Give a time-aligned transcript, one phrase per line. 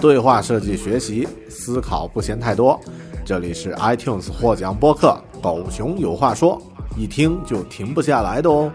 [0.00, 2.80] 对话设计、学习，思考不嫌太多。
[3.22, 6.58] 这里是 iTunes 获奖播客《狗熊有话说》，
[6.98, 8.72] 一听就停不下来的哦。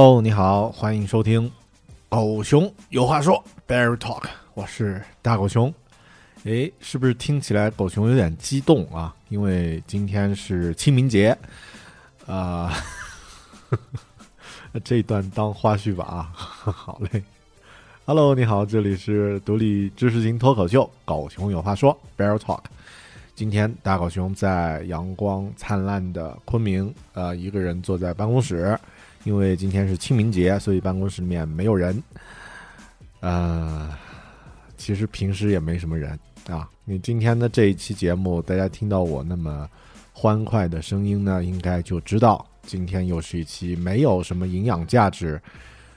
[0.00, 1.50] Hello，你好，欢迎收听
[2.08, 5.74] 《狗熊有话说》Bear Talk，我是大狗熊。
[6.44, 9.12] 诶，是不是听起来狗熊有点激动啊？
[9.28, 11.36] 因为今天是清明节，
[12.28, 12.72] 啊、
[14.84, 16.30] 这段当花絮吧啊，
[16.70, 17.20] 好嘞。
[18.04, 22.60] Hello，你好，这里是独立知识型脱口秀《狗熊有话说》Bear Talk。
[23.34, 28.78] 今天大狗熊在阳光灿烂的昆明，呃，一个人坐在办公室。
[29.24, 32.02] 因为今天是清明节，所以办公室里面没有人。
[33.20, 33.90] 呃，
[34.76, 36.18] 其实平时也没什么人
[36.48, 36.68] 啊。
[36.84, 39.68] 你今天的这一期节目，大家听到我那么
[40.12, 45.40] 欢快的声音呢，应该就知道今天又是一期没有什么营养价值，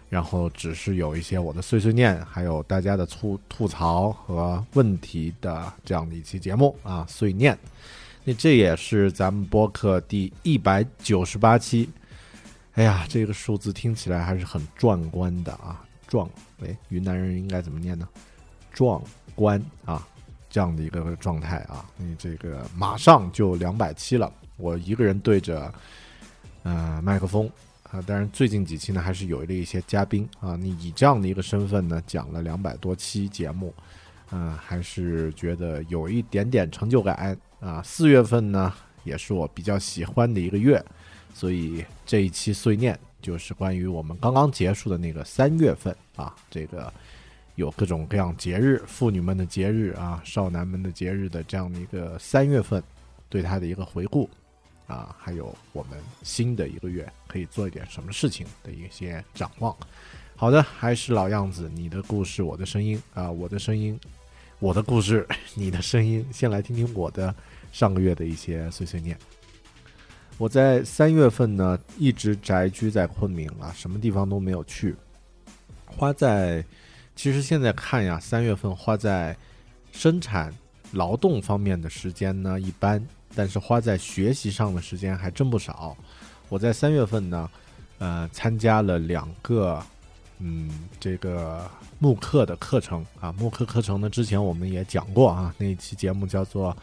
[0.10, 7.58] 然后只是有一些我的碎碎念，还有大家的吐吐槽和问题的这样的一期节目啊，碎念。
[8.24, 11.88] 那这也是咱们播客第一百九十八期。
[12.76, 15.84] 哎呀，这个数字听起来还是很壮观的啊！
[16.08, 16.30] 壮，
[16.64, 18.08] 哎，云南人应该怎么念呢？
[18.72, 19.02] 壮
[19.36, 20.08] 观啊，
[20.50, 21.86] 这样的一个状态啊！
[21.98, 25.74] 你这个马上就两百期了，我一个人对着
[26.64, 27.50] 呃麦克风
[27.92, 30.56] 啊，当然最近几期呢还是有了一些嘉宾啊。
[30.56, 33.74] 你以这样的一个身份呢讲了两百多期节目，
[34.32, 37.82] 嗯、还是觉得有一点点成就感啊。
[37.84, 40.82] 四月份呢也是我比较喜欢的一个月。
[41.34, 46.92] 所以这一期碎念就是关于我们刚刚结束的那个三月份啊，这个
[47.56, 52.82] 有各种各样节日，妇女们的节日啊，少男们的节日的这样的一个三月份，
[53.30, 54.30] 对它的一个回顾
[54.88, 59.76] 啊，还有我们新的一个月可以做一点什么事情的一些展望。
[60.36, 64.00] 好的，还是老样子，你的故事，我的声音啊，我的声音，
[64.58, 66.26] 我的故事，你的声音。
[66.32, 67.34] 先来听听我的
[67.72, 69.16] 上个月的一些碎碎念。
[70.38, 74.96] 我在三月份呢，一直宅居在昆明啊，什么地方都没有去。
[75.86, 76.66] 花在，
[77.16, 79.38] 其实现在看呀，三月份花在
[79.92, 80.52] 生产
[80.94, 83.06] 劳动方面的时间呢一般，
[83.36, 85.96] 但是花在学习上的时间还真不少。
[86.50, 87.50] 我在三月份呢，
[88.00, 89.82] 呃，参加了两个
[90.40, 91.70] 嗯这个
[92.00, 93.32] 慕课的课程啊。
[93.34, 96.72] 慕课课程呢，之前我们也讲过啊，那一期节目叫做《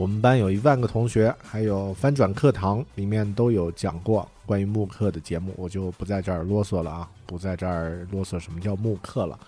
[0.00, 9.38] 我们班有一万个同学》，还有翻转课堂里面都有讲过关于慕课的节目，我就不在这儿啰嗦了啊，不在这儿啰嗦什么叫慕课了。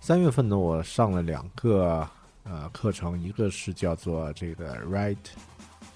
[0.00, 2.08] 三月份呢，我上了两个
[2.44, 5.16] 呃课程，一个是叫做这个 Write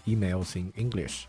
[0.04, 1.26] Emails in English，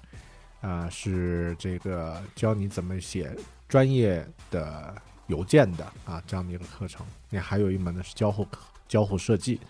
[0.62, 3.38] 啊，是这个教你怎么写
[3.70, 4.96] 专业的
[5.28, 7.06] 邮件的啊这样的一个课程。
[7.30, 8.58] 那还有一门呢是交互课，
[8.88, 9.62] 交互设计，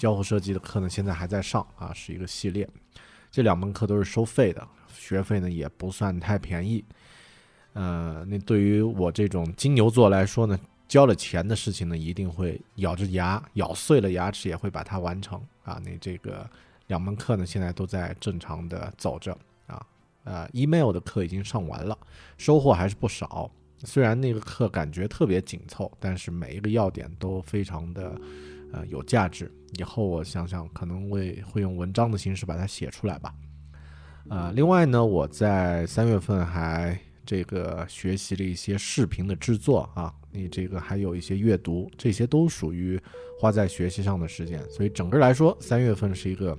[0.00, 2.66] 交互设计的课呢现在还在上啊，是一个系列。
[3.30, 6.82] 这两门课都是收费的，学费呢也不算太便宜。
[7.74, 10.58] 呃，那对于我这种金牛座来说呢。
[10.88, 15.80] 交了钱的事情呢，一定会咬着牙，咬碎了牙齿也会把它完成啊！
[15.84, 16.44] 那这个
[16.88, 19.30] 两门课呢，现在都在正常的走着
[19.68, 19.86] 啊。
[20.24, 21.96] 呃，email 的课已经上完了，
[22.38, 23.48] 收获还是不少。
[23.84, 28.20] 虽然那个课感觉特别紧凑，但是每一个要点都非常的
[28.72, 29.50] 呃有价值。
[29.78, 33.34] 以后我想想，可能会会用文章的形式把它写出来吧。
[34.28, 40.12] 呃，另外呢，我在三月份还这个学习了一些视频的制作啊。
[40.32, 43.00] 你这个还有一些阅读，这些都属于
[43.40, 46.56] 花在学习上的时间，所以整个来说，三月份是一个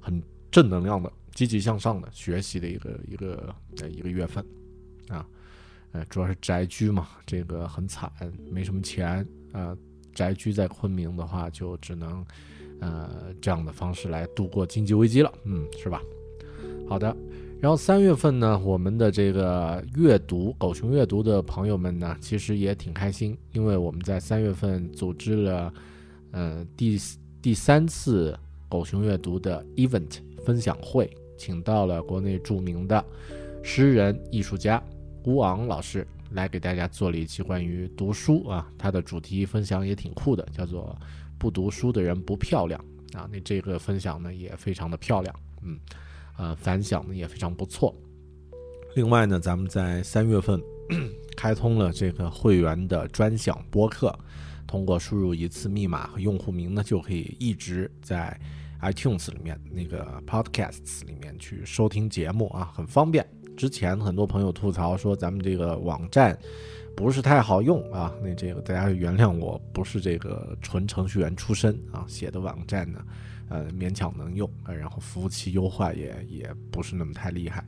[0.00, 0.20] 很
[0.50, 4.44] 正能量的、积极向上的学习的一个一个呃一个月份
[5.08, 5.24] 啊。
[5.92, 8.10] 呃，主要是宅居嘛，这个很惨，
[8.50, 9.76] 没什么钱啊。
[10.16, 12.24] 宅居在昆明的话，就只能
[12.80, 13.08] 呃
[13.40, 16.02] 这样的方式来度过经济危机了，嗯，是吧？
[16.88, 17.14] 好的。
[17.58, 25.72] 然后三月份呢，我们的这个阅读狗熊阅读的朋友们呢，其实也挺开心，因为我们在三月份组织了，
[26.32, 26.98] 呃，第
[27.40, 33.02] 第三次狗熊阅读的 event 分享会，请到了国内著名的
[33.62, 34.82] 诗人艺术家
[35.24, 40.96] 吴昂老师来给大家做了一期关于读书啊，他的主题分享也挺酷的，叫做
[41.36, 42.78] “不读书的人不漂亮”
[43.14, 45.76] 啊，那这个分享呢也非常的漂亮，嗯。
[46.38, 47.96] 呃，反响呢也非常不错。
[48.94, 50.60] 另外呢，咱们在三月份
[51.34, 54.14] 开通了这个会员的专享播客，
[54.66, 58.38] 通过输入一次密码和用户名呢，就可以一直在
[58.82, 63.26] iTunes 里面那个 Podcasts 里面去收听节目啊，很方便。
[63.56, 66.38] 之前很多朋友吐槽说咱们这个网站
[66.94, 73.00] 不是太好用啊，那这个大家原谅我，不是这个纯程序员出身啊，写的网站呢。
[73.48, 77.64] 呃，勉强能用，然后服务器优化也也不是那么太厉害，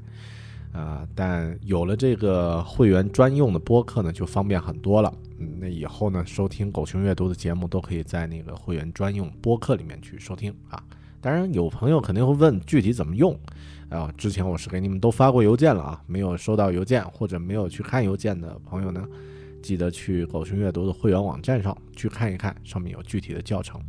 [0.72, 5.14] 啊，但有了这个会员专用的播客呢，就方便很多了。
[5.38, 10.82] 那以后呢，收听狗熊阅读的节目都可以在那个会员专用播客里面去收听啊。
[11.20, 13.38] 当然，有朋友肯定会问具体怎么用，
[13.90, 19.02] 啊，之前我是给你们都发过邮件了啊，没有收到邮件或者没有去看邮件的朋友呢，
[19.62, 23.80] 记得去狗熊阅读的会员网站上去看一看，上面有具体的教程。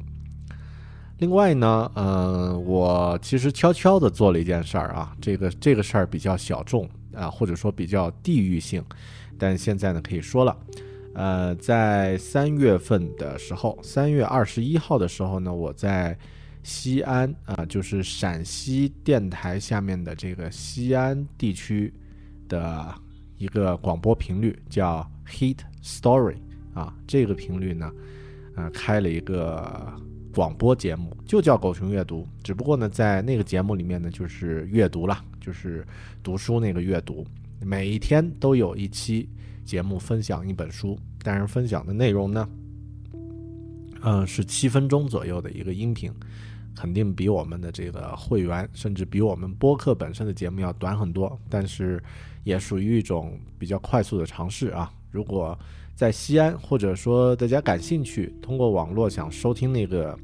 [1.18, 8.82] 另外呢，嗯，我其实悄悄的做了一件事儿啊，这个这个事儿比较小众啊，或者说比较地域性，
[9.38, 10.58] 但现在呢可以说了，
[11.14, 16.18] 呃，在三月份的时候，三月二十一号的时候呢，我在
[16.64, 21.94] 西安啊，就是陕西电台下面的这个西安地区
[22.48, 22.94] 的
[23.38, 26.38] 一个广播频率叫 Hit Story
[26.74, 27.92] 啊，这个频率呢，
[28.56, 29.94] 呃，开了一个。
[30.32, 35.86] 广播节目就叫狗熊阅读，只不过呢，在那个节目里面呢，就是阅读了，就是
[36.22, 37.26] 读书那个阅读。
[37.60, 39.28] 每一天都有一期
[39.66, 42.48] 节目分享一本书，但是分享的内容呢，
[44.02, 46.14] 嗯，是七分钟左右的一个音频，
[46.80, 52.02] 肯定比我们的这个会员，甚至比我们播客本身的节目要短很多，但是
[52.46, 54.90] 也属于一种比较快速的尝试啊。
[55.12, 55.58] 如果
[55.94, 60.18] 在西安，或者说大家感兴趣，通过网络想收听那个，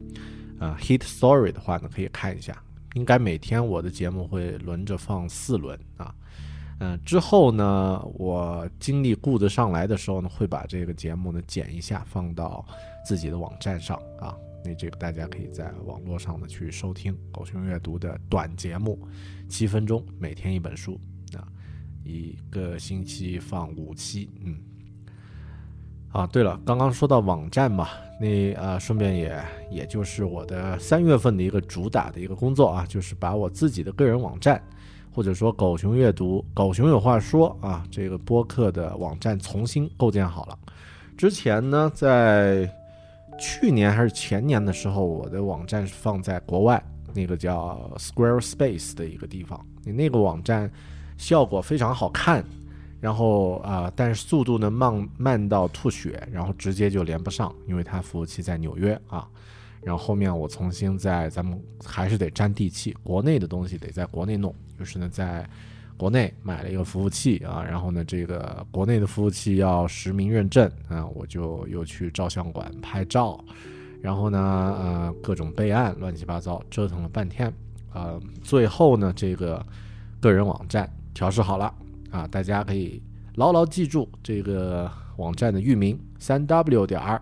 [0.58, 2.58] 呃，hit story 的话呢，可以看一下。
[2.94, 6.16] 应该每天我的节目会轮着放四轮啊，
[6.80, 12.66] 嗯，之后呢，我精力顾得上来的时候呢，会把这个节目呢剪一下，放到
[13.06, 14.34] 自己的网站上啊。
[14.66, 19.00] 那这个大家可以在网络上呢去收听狗熊阅读的短节目，
[19.48, 21.00] 七分钟，每天一本书
[21.38, 21.46] 啊，
[22.04, 24.58] 一个星期放五期，嗯。
[26.10, 27.90] 啊，对了，刚刚说到网站嘛，
[28.22, 34.64] 那啊，顺便也也就是我的三月份的一个主打的一个工作啊，就是把我自己的个人网站，
[35.12, 40.58] 或者说狗熊阅读、狗熊有话说啊，这个播客的网站重新构建好了。
[41.18, 42.66] 之前呢，在
[43.40, 50.72] 去年还是前年的时候，我的网站是放在国外那个叫 Squarespace 的一个地方，你那个网站
[51.18, 52.44] 效果非常好看。
[53.02, 59.28] 然后啊、但是速度呢慢慢到吐血，然后直接就连不上，因为它服务器在纽约啊。
[59.84, 65.48] 然后后面我重新在咱们还是得沾地气，国内的东西得在国内弄，就是呢在
[65.98, 73.40] 国内买了一个服务器啊，然后呢这个国内的服务器要实名认证啊，我就又去照相馆拍照，
[74.02, 77.54] 然后呢呃各种备案乱七八糟折腾了半天，
[77.94, 79.66] 呃最后呢这个
[80.20, 81.74] 个人网站调试好了
[82.12, 83.02] 啊，大家可以
[83.36, 87.22] 牢牢记住这个网站的域名三 w 点儿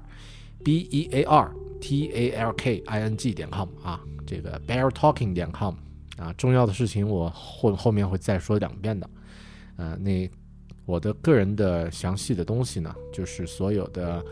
[0.63, 4.89] b e a r t a l k i n g 点 com 啊，这个 bear
[4.89, 5.75] talking 点 com
[6.17, 9.09] 啊，重要的事情我后后面会再说两遍的。
[9.77, 10.29] 呃，那
[10.85, 14.23] 我的个人的详细的东西呢，就是所有的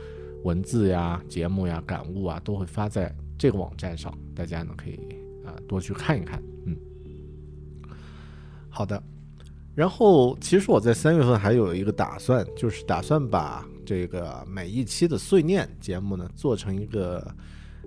[0.43, 4.99] 文字呀、节目呀、感悟啊，都会发在这个网站上，大家呢可以
[5.45, 6.41] 啊、多去看一看。
[6.65, 6.77] 嗯，
[8.69, 9.01] 好的。
[9.73, 17.33] 然后，其实我在三月份还有一个打算，就是打算把这个每一期的碎念节目呢做成一个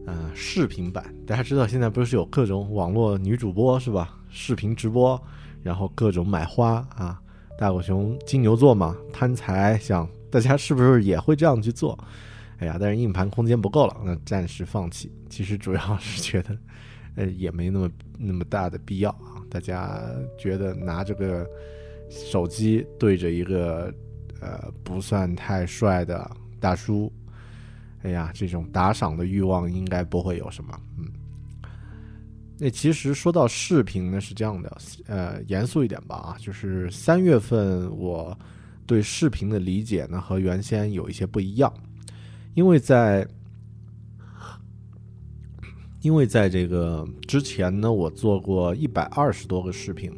[0.07, 1.05] 呃视频版。
[1.27, 4.19] 大家知道现在不是有各种网络女主播是吧？
[4.31, 5.21] 视频直播，
[5.63, 7.21] 然后各种买花啊。
[7.57, 11.97] 大狗熊金牛座嘛，贪财，想大家是不是也会这样去做？
[12.59, 15.13] 哎呀，但是硬盘空间不够了，那暂时放弃。
[15.29, 16.57] 其实主要是觉得，
[17.17, 19.43] 呃，也没那么那么大的必要啊。
[19.49, 20.03] 大家
[20.39, 21.47] 觉得拿这个
[22.11, 23.93] 手机对着一个
[24.41, 27.13] 呃不算太帅的大叔，
[28.05, 30.79] 哎呀，这种打赏的欲望应该不会有什么。
[30.99, 31.09] 嗯，
[32.59, 38.39] 那其实说到视频呢，是这样的，呃，严肃一点吧啊，就是三月份我
[38.87, 41.73] 对视频的理解呢和原先有一些不一样，
[42.53, 43.27] 因为在
[46.03, 50.13] 因为在这个之前呢，我做过一百二十多个视频，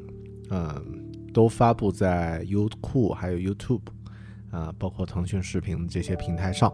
[0.51, 0.85] 嗯、
[1.33, 3.83] 都发布在优酷还有 YouTube
[4.51, 6.73] 啊、包括腾讯视频这些平台上。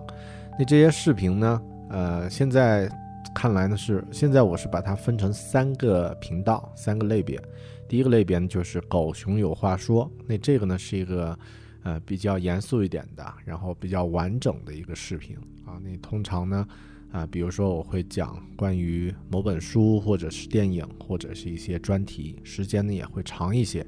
[0.59, 2.91] 那这些视频呢，呃，现在
[3.35, 7.41] 看来呢是现在我是把它分成三个频道、三个类别。
[7.89, 11.39] 第一个类别呢就是狗熊有话说，那这个呢是一个
[11.83, 15.81] 呃比较严肃一点的，然后比较完整的一个视频啊。
[15.83, 16.67] 那通常呢。
[17.13, 23.87] 啊，比如说我会讲关于某本书，或者是电影，或者是一些专题，时间呢也会长一些，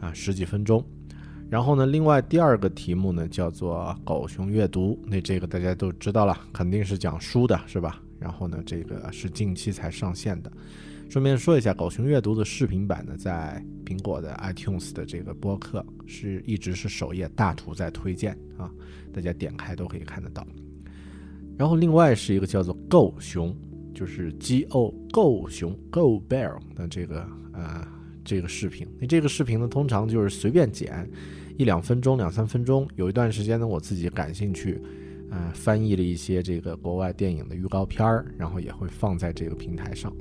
[0.00, 0.82] 啊，十几分钟。
[1.48, 8.02] 然后呢，另外第二个题目呢叫做“狗熊阅读”，那这个大家都知道了，肯定是讲书的，是吧？
[8.18, 10.50] 然后呢，这个是近期才上线的。
[11.08, 18.68] 顺便说一下，狗熊阅读的视频版呢，在苹果的 iTunes 的这个播客是一直是首页大图在推荐啊，
[19.12, 20.44] 大家点开都可以看得到。
[21.56, 23.56] 然后另外是一个叫做“狗熊”，
[23.94, 27.86] 就是 G O 狗熊 Go Bear 的这个呃
[28.26, 28.86] 这个视频。
[29.00, 31.08] 那这个视频呢，通常就是随便剪
[31.56, 32.86] 一两分钟、两三分钟。
[32.96, 34.78] 有一段时间呢，我自己感兴趣，
[35.30, 40.14] 呃，翻译了一些这个国外电影的预告片儿，然后也会放在这个平台上。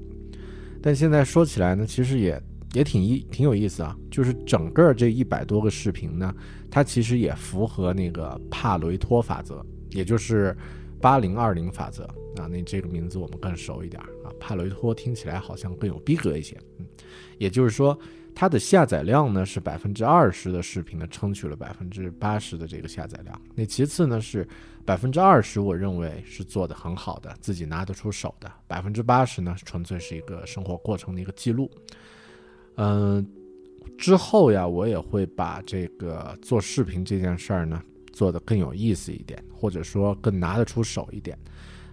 [0.81, 2.41] 但现在说起来呢，其实也
[2.73, 3.97] 也挺意挺有意思啊。
[4.11, 6.33] 就是整个这一百多个视频呢，
[6.69, 10.55] 它其实也符合那个帕雷托法则，也就是
[11.01, 12.03] 八零二零法则
[12.37, 12.47] 啊。
[12.47, 16.55] 那这个名字我们更熟一点啊，帕雷托听起来好像更有逼格一些。
[16.77, 16.85] 嗯，
[17.37, 17.97] 也就是说，
[18.33, 23.39] 它的下载量呢是百分之二十的视频呢撑取了百分之八十的这个下载量。
[23.53, 24.47] 那其次呢是
[24.83, 28.51] 百分之二十，我认为是做的很好的，自己拿得出手的。
[28.67, 31.69] 百分之八十呢，纯粹是一个生活过程的一个记录。
[32.75, 33.25] 嗯、
[33.97, 41.37] 之后呀，我也会把这个做视频这件事儿呢做得更有意思一点，或者说更拿得出手一点。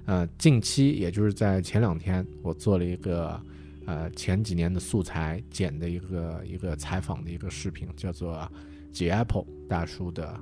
[0.04, 3.40] 呃，近期也就是在前两天，我做了一个
[3.86, 8.50] 呃前几年的素材剪的一个一个采访的一个视频，叫做
[8.92, 10.40] G Apple 大叔的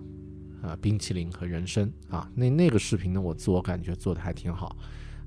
[0.63, 2.31] 呃冰淇淋和人生啊。
[2.35, 4.77] 那那个视频呢，我自我感觉做的还挺好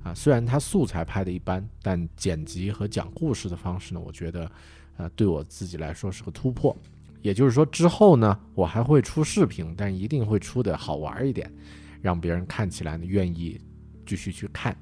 [0.02, 0.14] 啊。
[0.14, 4.50] 虽然它素材拍的一般，但剪辑和讲故事的方式呢，我觉得
[4.96, 6.76] 呃对我自己来说是个突破。
[7.22, 11.50] 也就是说，之后呢，我还会出视频，但一定会出的好玩一点，
[12.02, 13.58] 让别人看起来呢愿意
[14.04, 14.76] 继续去看。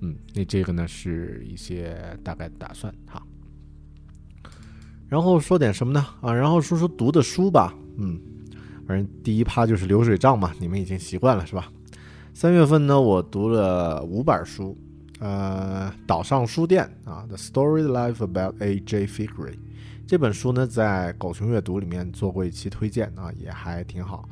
[0.00, 3.22] 嗯，那这个呢是一些大概的打算哈。
[5.08, 6.06] 然后说点什么呢？
[6.20, 7.74] 啊，然后说说读的书吧。
[7.98, 8.20] 嗯，
[8.86, 11.70] 反正第一趴就是流水账嘛，你们已经习惯了是吧？
[12.32, 14.78] 三月份呢，我读了五本书，
[15.18, 19.06] 呃，岛上书店啊，《The Story Life About A.J.
[19.06, 19.52] Fikry》
[20.06, 24.28] 这本书呢，在狗熊阅读里面做过一期推荐啊，也还挺好。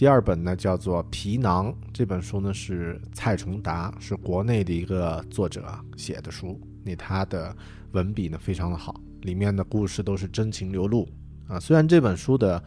[0.00, 5.62] 第二本呢叫做《皮囊》，这本书呢是蔡崇达，是国内的一个作者
[5.94, 7.54] 写的书，那他的
[7.92, 11.06] 文笔呢非常的好，里面的故事都是真情流露
[11.46, 11.60] 啊。
[11.60, 12.64] 虽然这本书的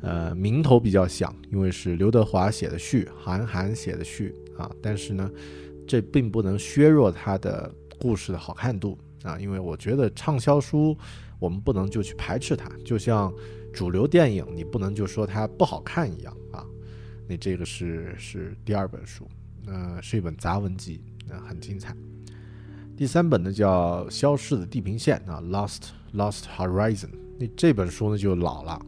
[0.00, 4.70] 呃，名头比较响，因为是刘德华写的序，韩寒写的序啊。
[4.80, 5.28] 但是呢，
[5.88, 10.96] 这并不能削弱它的故事的好看度啊，因为我觉得畅销书
[11.40, 13.34] 我们不能就去排斥它，就像
[13.72, 16.32] 主流电影你不能就说它不好看一样。
[17.28, 19.28] 那这个是是第二本书，
[19.66, 21.94] 呃，是一本杂文集，呃，很精彩。
[22.96, 27.06] 第三本呢叫《消失的地平线》啊，《Lost Lost Horizon》。
[27.38, 28.80] 那这本书呢就老了。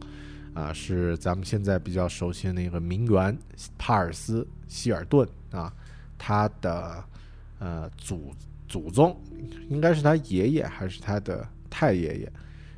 [0.55, 3.37] 啊，是咱们现在比较熟悉的那个名媛
[3.77, 5.73] 帕尔斯希尔顿啊，
[6.17, 7.03] 他的
[7.59, 8.33] 呃祖
[8.67, 9.15] 祖宗
[9.69, 12.33] 应该是他爷爷还是他的太爷爷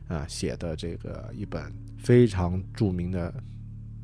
[0.09, 3.33] 啊写的这个一本非常著名的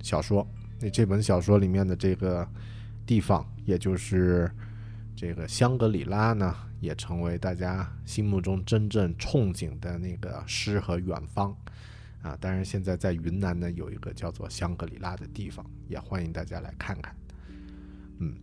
[0.01, 0.47] 小说。
[0.79, 2.47] 那这本小说里面的这个
[3.05, 4.51] 地方，也就是
[5.15, 11.55] 这个香格里拉呢，也成为大家心目中真正憧憬的那个诗和远方。
[12.21, 17.15] 啊，当然，现在在云南呢，有一个叫做香格里拉的地方，也欢迎大家来看看。
[18.19, 18.35] 嗯，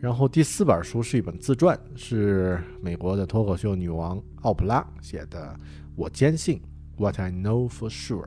[0.00, 5.54] 然后第四本书是一本自传，是美国的脱口秀女王奥普拉写的。
[5.94, 6.60] 我坚信
[6.96, 8.26] ，What I know for sure。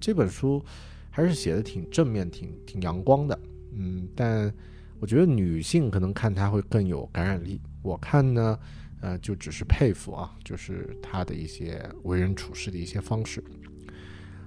[0.00, 0.64] 这本书
[1.10, 3.38] 还是写的挺正面、挺挺阳光的。
[3.72, 4.52] 嗯，但
[4.98, 7.60] 我觉得女性可能看它会更有感染力。
[7.82, 8.58] 我看呢，
[9.00, 13.42] 呃，就只是佩服啊，就是她的一些为人处事的一些方式。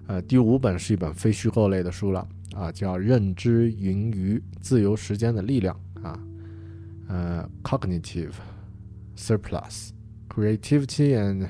[0.08, 6.20] 呃，第五本是一本非虚构类的书了啊，叫《认知盈余：自由时间的力量》啊，
[7.08, 8.34] 呃，cognitive
[9.16, 9.92] surplus
[10.30, 11.48] creativity and，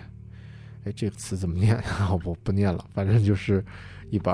[0.83, 2.13] 哎，这个词怎么念啊？
[2.23, 3.65] 我不念了，反正就是
[4.11, 4.33] 一本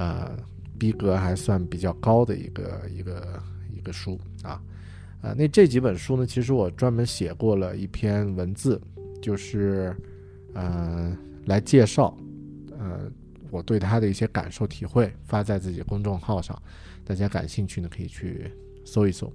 [0.00, 0.34] 呃
[0.78, 4.56] 逼格还算比较高的一个一个一个书啊，
[5.20, 8.80] 啊，那这几本书呢，其实我专门写过了一篇文字，
[9.20, 9.94] 就是
[10.54, 11.14] 呃
[11.44, 12.16] 来介绍
[12.78, 13.10] 呃。
[13.52, 16.56] 我对他的一些感受体会发在自己公众号上，
[17.04, 18.48] 大家感兴趣呢可以去
[18.84, 19.32] 搜一搜。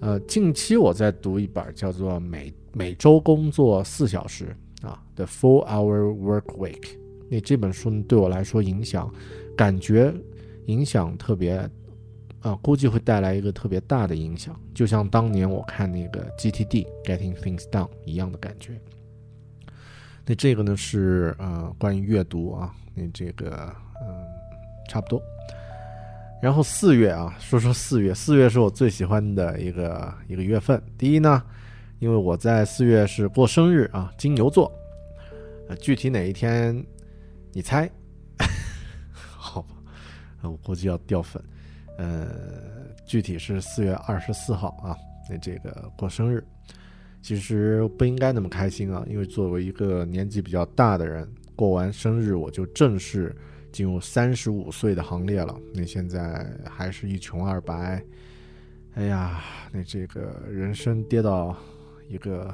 [0.00, 4.56] 呃，近期我在读一本叫做《每每周工作四小时》
[4.88, 6.80] 啊，《The Four Hour Work Week》。
[7.32, 9.10] 那这本书对我来说影响，
[9.56, 10.12] 感觉
[10.66, 11.66] 影响特别，
[12.40, 18.78] 啊，估计会带来一个特别大的影响，就像当年我看那个 GTD Getting Things Done 一样的感觉。
[20.26, 24.14] 那这个呢是呃关于阅读啊，那这个嗯
[24.90, 25.18] 差不多。
[26.42, 30.82] 然后四月啊，说说四月，四月是我最喜欢的一个一个月份。
[30.98, 31.42] 第一呢，
[31.98, 34.70] 因为我在四月是过生日啊，金牛座。
[35.68, 36.84] 呃，具体哪一天，
[37.52, 37.90] 你猜？
[39.12, 39.68] 好吧，
[40.42, 41.42] 我估计要掉粉。
[41.98, 42.30] 呃，
[43.04, 44.96] 具体是四月二十四号啊，
[45.28, 46.42] 那这个过生日。
[47.20, 53.36] 其实不应该那么开心啊，因为作为一个年纪比较大的人，过完生日我就正式
[53.70, 55.54] 进入三十五岁的行列了。
[55.74, 58.02] 那现在还是一穷二白，
[58.94, 61.56] 哎呀，那这个人生跌到
[62.08, 62.52] 一个，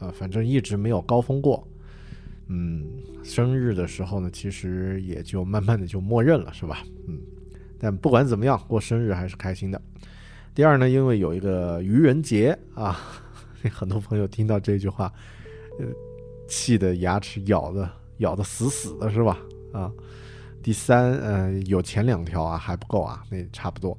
[0.00, 1.68] 呃，反正一直没有高峰过。
[2.48, 2.86] 嗯，
[3.22, 6.84] 生日的时候呢，其实也就慢慢的就默认了，是吧？
[7.08, 7.18] 嗯，
[7.78, 9.80] 但不管怎么样，过生日还是开心的。
[10.54, 13.00] 第二呢，因为有一个愚人节啊。
[13.72, 15.10] 很多朋友听到这句话，
[15.78, 15.86] 呃，
[16.46, 19.38] 气得牙齿咬的咬的死死的，是吧？
[19.72, 19.90] 啊，
[20.62, 23.98] 第三，呃，有前两条啊还不够啊，那差不多。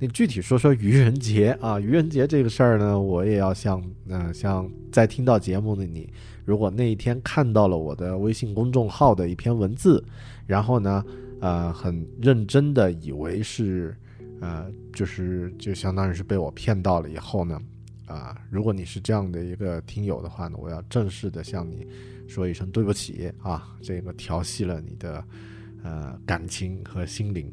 [0.00, 6.12] 那具体说说愚人节啊，愚人节这个事儿呢，我也要向，呃，像在听到节目的你，
[6.44, 10.04] 如果那一天看到了我的微信公众号的一篇文字，
[10.46, 11.04] 然后呢，
[11.40, 13.96] 呃，很认真的以为是，
[14.40, 17.60] 呃，就是就相当于是被我骗到了以后呢。
[18.06, 21.86] 啊，如果你是这样的一个听友的话呢，我要正式的向你
[22.26, 25.24] 说一声对不起啊，这个调戏了你的
[25.84, 27.48] 呃感情和心灵。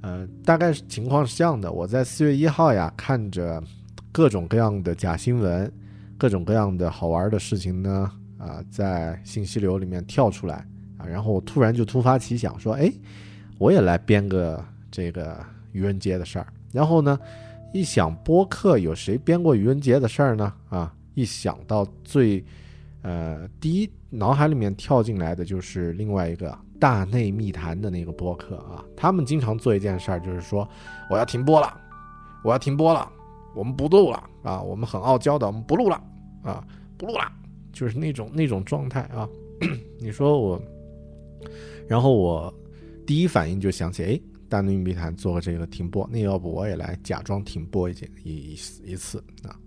[0.00, 3.62] 呃，大概情况是这样的，我在四月一号呀，看着
[4.10, 5.70] 各种各样的假新闻，
[6.16, 10.66] 各种各样的好玩的事情呢，啊，在信息流里面跳出来
[10.98, 12.92] 啊，然后我突然就突发奇想说，哎，
[13.58, 15.38] 我也来编个这个
[15.72, 17.18] 愚人节的事儿，然后呢。
[17.72, 20.50] 一想播客有谁编过愚人节的事儿呢？
[20.70, 22.42] 啊，一想到最，
[23.02, 28.82] 呃，第一脑海里面跳进来的就是另外一个大内密谈的那个播客啊。
[28.96, 30.66] 他们经常做一件事儿，就是说
[31.10, 31.70] 我要停播了，
[32.42, 33.06] 我要停播了，
[33.56, 35.96] 我们不录了啊，我们很傲娇的，我们不录了
[36.44, 36.64] 啊，
[36.96, 37.32] 不录了，
[37.72, 39.28] 就是那种那种状态啊。
[39.98, 40.62] 你说我，
[41.88, 42.52] 然后我
[43.06, 44.20] 第一反应就想起，哎。
[44.48, 49.58] 大内密谈做个这个停播，那要不我也来假装停播一件一一次啊？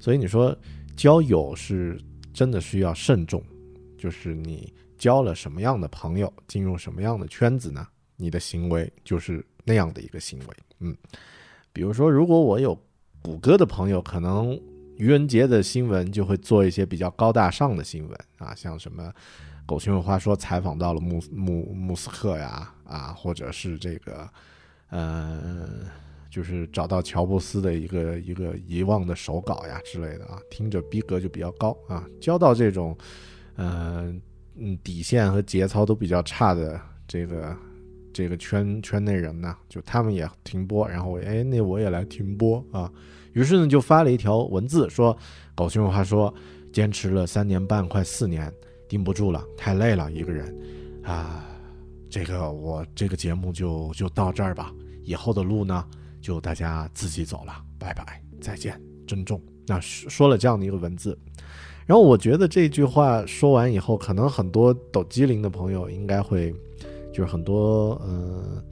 [0.00, 0.52] 所以你说
[0.96, 1.96] 交友是
[2.32, 3.40] 真的需要慎重，
[3.96, 7.86] 就是你交了什么样的朋友，进入什么样的圈子呢？
[8.16, 10.46] 你的行为就是那样的一个行为。
[10.80, 10.96] 嗯，
[11.72, 12.76] 比如说，如果我有
[13.28, 14.58] 谷歌的朋友，可能
[14.96, 19.12] 愚人节的新闻就会做一些比较高大上的新闻啊，像什么
[19.66, 24.28] 狗熊有话说采访到了穆穆穆斯克呀，啊，或者是这个，
[24.88, 25.68] 呃。
[26.30, 32.04] 就是找到乔布斯的一个一个遗忘的手稿呀之类的啊，听着逼格就比较高啊。
[32.20, 32.96] 交到这种，
[33.56, 34.20] 嗯
[34.54, 37.56] 嗯底线和节操都比较差的这个
[38.12, 42.92] 这个圈圈内人呢，就他们也停播，然后哎那我也来停播啊。
[43.38, 45.16] 于是呢就发了一条文字说
[45.54, 46.34] ：“狗熊有话说，
[46.72, 48.52] 坚持了三年半快四年，
[48.88, 50.52] 顶不住了，太累了一个人
[51.04, 51.44] 啊。
[52.10, 54.74] 这个我这个节目就就到这儿吧，
[55.04, 55.84] 以后的路呢。”
[56.20, 59.40] 就大家自己走了，拜拜，再见，珍重。
[59.68, 61.16] 那说了这样的一个文字，
[61.86, 66.52] 然后我觉得这句话说完以后，可能很多抖机灵的朋友应该会，
[67.14, 68.62] 就是很多呃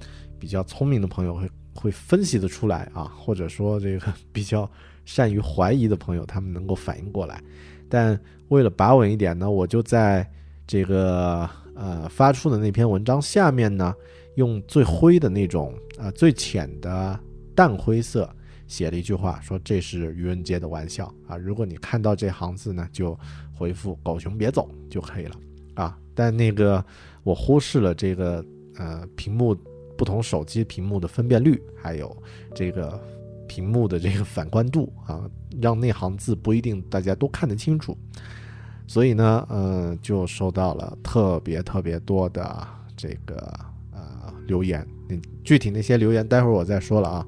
[0.40, 4.68] 比较聪明的朋友会会分析的出来啊，或者说这个比较
[5.04, 7.40] 善于怀疑的朋友，他们能够反应过来。
[7.88, 10.28] 但为了把稳一点呢，我就在
[10.66, 13.94] 这个呃发出的那篇文章下面呢，
[14.36, 17.20] 用最灰的那种啊最浅的。
[17.54, 18.28] 淡灰色
[18.66, 21.38] 写了一句话，说这是愚人节的玩笑啊！
[21.38, 23.18] 如果你看到这行字呢，就
[23.54, 25.34] 回复“狗熊别走”就可以了
[25.72, 25.98] 啊。
[26.14, 26.84] 但那个
[27.22, 28.44] 我忽视了这个
[28.76, 29.56] 呃屏幕
[29.96, 32.16] 不同手机屏幕的分辨率，还有
[32.54, 33.00] 这个
[33.46, 35.28] 屏幕的这个反光度啊，
[35.60, 37.96] 让那行字不一定大家都看得清楚。
[38.86, 43.36] 所以呢，呃，就收到了特别特别多的这个
[43.92, 44.86] 呃留言。
[45.08, 47.26] 那具体那些留言，待会儿我再说了啊。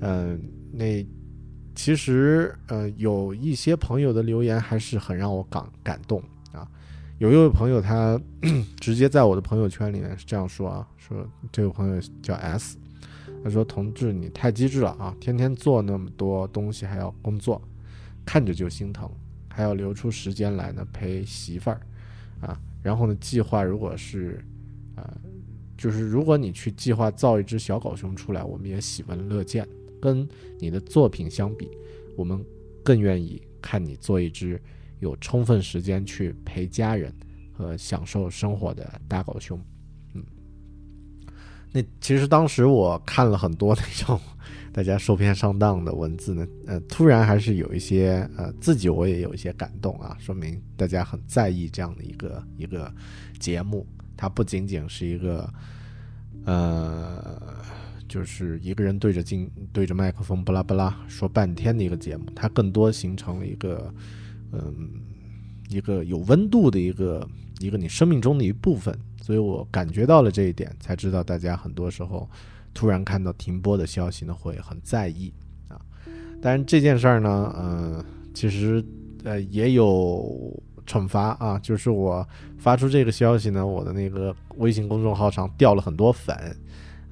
[0.00, 0.40] 嗯，
[0.72, 1.06] 那
[1.74, 6.20] 其实呃有一些朋友的留言还是很让我感感动。
[7.20, 8.18] 有一位朋友他
[8.80, 12.78] 直接在我的朋友圈里面是这样说啊，说这位朋友叫 S，
[13.44, 17.60] 他说：“同志你太机智了啊，天天做那么多东西还要工作，
[18.24, 19.06] 看着就心疼，
[19.50, 21.82] 还要留出时间来呢陪媳妇儿
[22.40, 22.58] 啊。
[22.82, 24.42] 然后呢，计划如果是
[24.96, 25.04] 啊。”
[25.76, 29.68] 就是如果你去计划造一只小狗熊出来，我们也喜闻乐见。
[30.00, 30.26] 跟
[30.58, 31.70] 你的作品相比，
[32.16, 32.42] 我们
[32.82, 34.60] 更愿意看你做一只
[35.00, 37.12] 有充分时间去陪家人
[37.52, 39.60] 和享受生活的大狗熊。
[40.14, 40.22] 嗯，
[41.72, 44.18] 那其实当时我看了很多那种
[44.72, 52.92] 大家受骗上当的文字呢，呃，突然还是有一些呃，自己我也有一些感动啊，说明大家很在意这样的一个一个
[53.38, 53.86] 节目。
[54.16, 55.50] 它不仅仅是一个，
[56.44, 57.56] 呃，
[58.06, 63.92] 就是一个人对着镜、对着麦克风巴拉巴拉说半天的一个节目，它更多形成了一个，
[64.52, 64.88] 嗯，
[65.68, 67.26] 一个有温度的一个
[67.58, 68.96] 一个你生命中的一部分。
[69.22, 72.28] 所以我感觉到了这一点，才知道大家很多时候
[72.74, 75.32] 突然看到停播的消息呢，会很在意
[75.68, 75.80] 啊。
[76.40, 78.84] 当然这件事儿呢，嗯，其实
[79.24, 80.62] 呃也有。
[80.86, 82.26] 惩罚啊，就是我
[82.58, 86.34] 发出这个消息呢，我的那个微信公众号上掉了很多粉，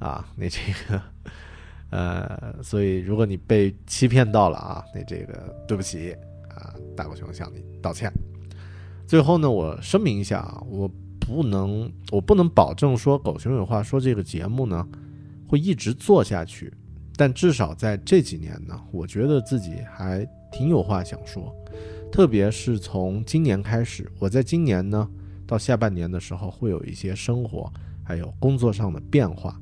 [0.00, 1.00] 啊，那这个，
[1.90, 6.12] 呃，所以如果你被欺骗到了啊，那这个对不起，
[6.98, 8.12] 大狗熊向你道歉。
[9.06, 14.84] 最后呢，我声明一下啊，我不能，我不能保证说狗熊有话说这个节目呢
[15.46, 16.72] 会一直做下去，
[17.16, 21.54] 但至少在这几年呢，我觉得自己还挺有话想说。
[22.10, 25.08] 特别是从今年开始，我在今年呢
[25.46, 29.60] 到下半年的时候，会有一些生活还有工作上的变化，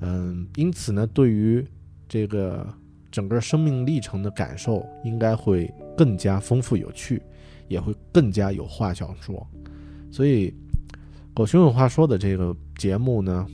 [0.00, 1.64] 嗯，因此呢，对于
[2.08, 2.66] 这个
[3.16, 7.22] 整个生命历程的感受，应该会更加丰富有趣，
[7.66, 9.34] 也会更加有话想说。
[10.12, 10.52] 所以，
[11.32, 13.46] 狗熊有话说的这个节目呢，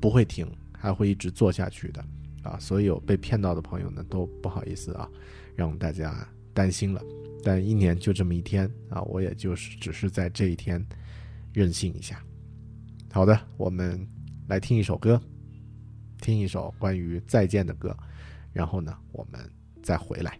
[0.00, 2.04] 不会停，还会一直做下去的
[2.44, 2.56] 啊！
[2.60, 5.10] 所有被骗到的朋友呢，都不好意思啊，
[5.56, 7.02] 让大家担心了。
[7.42, 10.80] 但一年就这么一天啊，我也就是只是在这一天
[11.52, 12.22] 任性一下。
[13.10, 14.06] 好的，我们
[14.46, 15.20] 来听一首歌，
[16.20, 17.96] 听一首关于再见的歌，
[18.53, 19.39] 然后呢，我们
[19.81, 20.39] 再回来。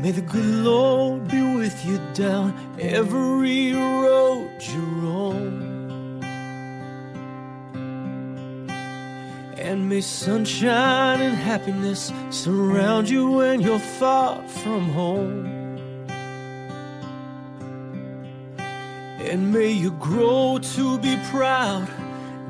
[0.00, 6.22] May the good Lord be with you down every road you roam.
[9.58, 15.51] And may sunshine and happiness surround you when you're far from home.
[19.33, 21.89] And may you grow to be proud,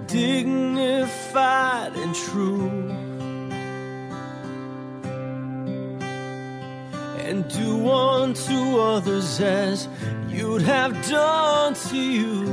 [0.05, 2.69] dignified, and true.
[7.25, 9.87] and do unto others as
[10.27, 12.43] you'd have done to you.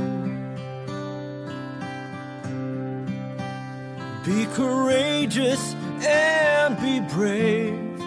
[4.25, 5.75] Be courageous
[6.07, 8.01] and be brave,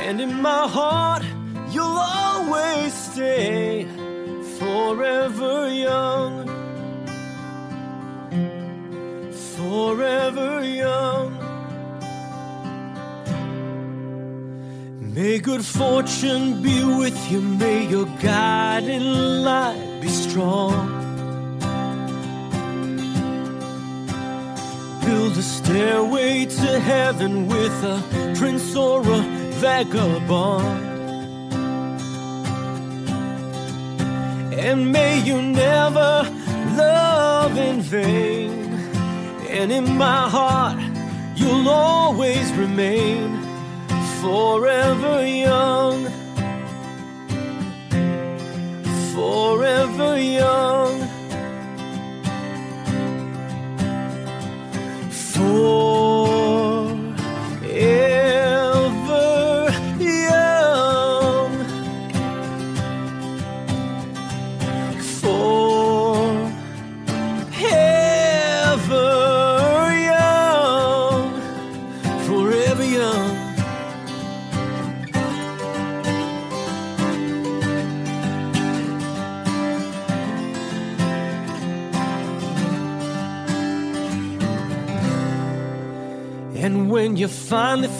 [0.00, 1.24] and in my heart
[1.70, 3.86] you'll always stay
[4.76, 6.34] forever young.
[9.56, 11.30] Forever young.
[15.14, 19.08] May good fortune be with you, may your guiding
[19.48, 20.84] light be strong.
[25.04, 27.98] Build a stairway to heaven with a
[28.38, 29.20] prince or a
[29.62, 30.95] vagabond.
[34.58, 36.22] And may you never
[36.76, 38.50] love in vain.
[39.50, 40.78] And in my heart,
[41.36, 43.38] you'll always remain
[44.20, 46.06] forever young.
[49.12, 51.06] Forever young.
[55.10, 55.95] Forever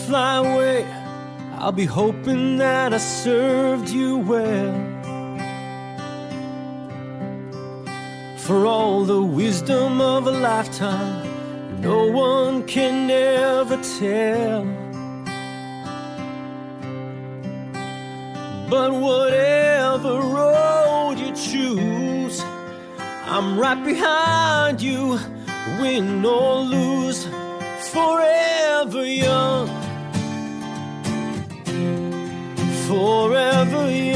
[0.07, 0.85] fly away,
[1.55, 4.75] I'll be hoping that I served you well.
[8.39, 14.65] For all the wisdom of a lifetime, no one can ever tell.
[18.71, 22.41] But whatever road you choose,
[23.35, 25.19] I'm right behind you,
[25.81, 27.27] win or lose,
[27.93, 29.76] forever young.
[32.97, 34.16] Forever young.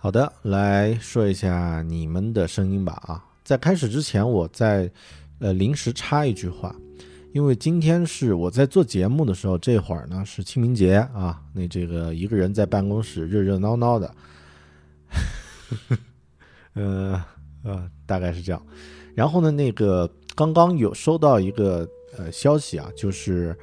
[0.00, 3.24] 好的，来说一下你们的声音吧啊！
[3.42, 4.88] 在开始之前，我再
[5.40, 6.72] 呃临时插一句话，
[7.32, 14.14] 因为今天是我在做节目的时候，这会儿呢是清明节啊，那这个一个人在办公室热热闹闹的，
[16.74, 17.24] 呃
[17.64, 18.62] 呃，大概是这样。
[19.16, 21.84] 然后呢，那个刚刚有收到一个
[22.16, 23.58] 呃消息啊，就是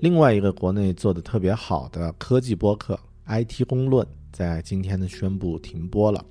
[0.00, 4.06] 另外一个国内做的特别好的科技播客 IT 公论。
[4.32, 6.24] 在今天呢，宣布停播了，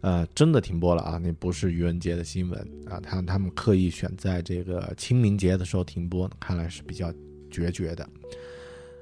[0.00, 1.18] 呃，真的停播了啊！
[1.18, 7.12] 那不是愚人节的新闻啊，他他们刻意选在这个清明节的时候停播，看来是比较
[7.50, 8.08] 决绝的。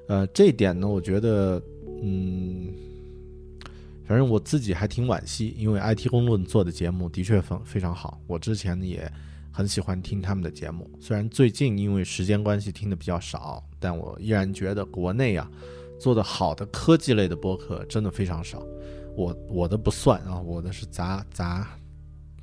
[0.09, 1.63] 呃，这一点呢，我觉得，
[2.03, 2.73] 嗯，
[4.05, 9.11] 反正我自己还挺惋惜，因为 IT 公论做的节目的确非非常好，我之前也
[9.51, 10.91] 很喜欢听他们的节目。
[11.01, 15.51] 虽然最近因为时间关系听的比较少，但我依然觉得国内啊
[16.03, 18.61] 做的好的科技类的播客真的非常少。
[19.15, 21.69] 我我的不算啊，我的是杂杂，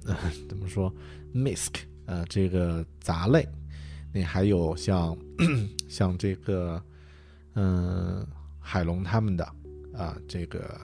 [0.05, 0.15] 呃，
[0.47, 0.93] 怎么说
[1.35, 1.73] ，misc，
[2.05, 3.45] 呃，这个杂类。
[4.13, 5.17] 那还有像
[5.89, 6.81] 像这个。
[7.55, 8.25] 嗯，
[8.57, 9.43] 海龙他们的
[9.93, 10.79] 啊，这个，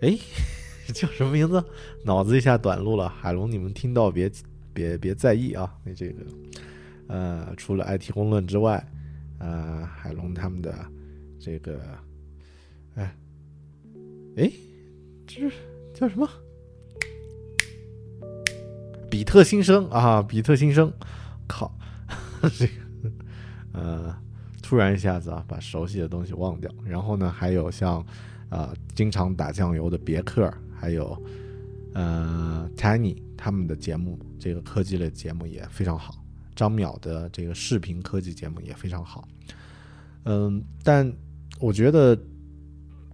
[0.00, 0.18] 哎，
[0.92, 1.62] 叫什么名字？
[2.04, 3.08] 脑子一下短路了。
[3.08, 4.28] 海龙，你们听到别
[4.72, 5.72] 别别在意啊。
[5.84, 6.24] 那这个，
[7.06, 8.84] 呃，除了 IT 公论之外，
[9.38, 10.74] 呃，海龙他们的
[11.40, 11.80] 这个，
[12.94, 13.16] 哎，
[14.36, 14.52] 哎，
[15.26, 15.52] 这是
[15.94, 16.28] 叫什么？
[19.10, 20.92] 比特新生啊，比特新生，
[21.48, 21.74] 靠，
[22.56, 22.72] 这个，
[23.72, 24.16] 呃。
[24.62, 26.72] 突然一下子啊，把熟悉的东西忘掉。
[26.84, 28.06] 然后呢，还有像，
[28.50, 31.20] 呃，经常打酱油的别克，还有，
[31.92, 36.14] 呃，Tiny 他们的节目，这个科技类节目也非常好。
[36.54, 39.26] 张淼的这个视频科技节目也非常好。
[40.22, 41.12] 嗯，但
[41.60, 42.18] 我觉得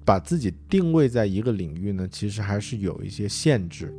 [0.05, 3.93] 把自己定位在一个领域呢，其实还是有一些限制。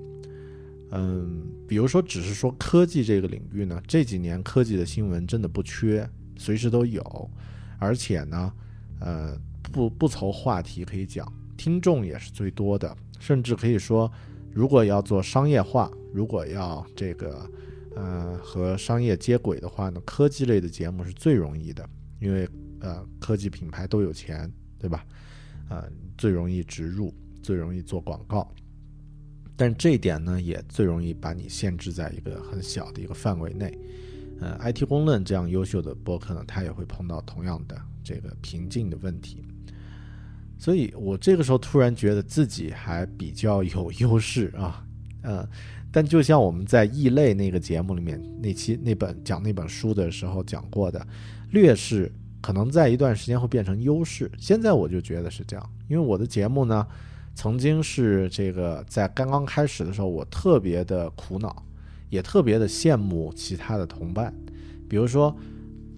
[0.91, 6.09] 嗯，比如说，只是说科技这个领域呢，这几年科技的新闻真的不缺。
[6.39, 7.29] 随时都有，
[7.79, 8.53] 而且呢，
[8.99, 9.35] 呃，
[9.71, 14.09] 不不愁话题可以讲，听众也是最多的，甚至可以说，
[14.53, 17.49] 如果要做商业化，如果要这个，
[17.95, 21.83] 呃，和商业接轨的话呢，科技类的节目是最容易的，
[22.21, 22.47] 因为
[22.81, 25.05] 呃，科技品牌都有钱，对吧？
[25.69, 25.83] 呃，
[26.17, 28.49] 最容易植入，最容易做广告，
[29.55, 33.77] 但这一点呢，也最容易把你限制在一个很小的一个范围内。
[34.39, 39.43] 呃，IT 公论这样优秀的播客呢，他也会碰到同样的这个瓶颈的问题，
[40.59, 44.85] 所以我这个时候突然觉得自己还比较有优势啊，
[45.23, 45.49] 呃，
[45.91, 51.05] 但就像我们在异类那个节目里面那期那本讲那本书的时候讲过的，
[51.49, 56.85] 劣势可能在一段时间会变成优势，现在我就觉得是这样，因为我的节目呢，
[57.35, 61.63] 曾经是这个在刚刚开始的时候，我特别的苦恼。
[62.09, 64.33] 也特别的羡慕其他的同伴，
[64.87, 65.35] 比如说，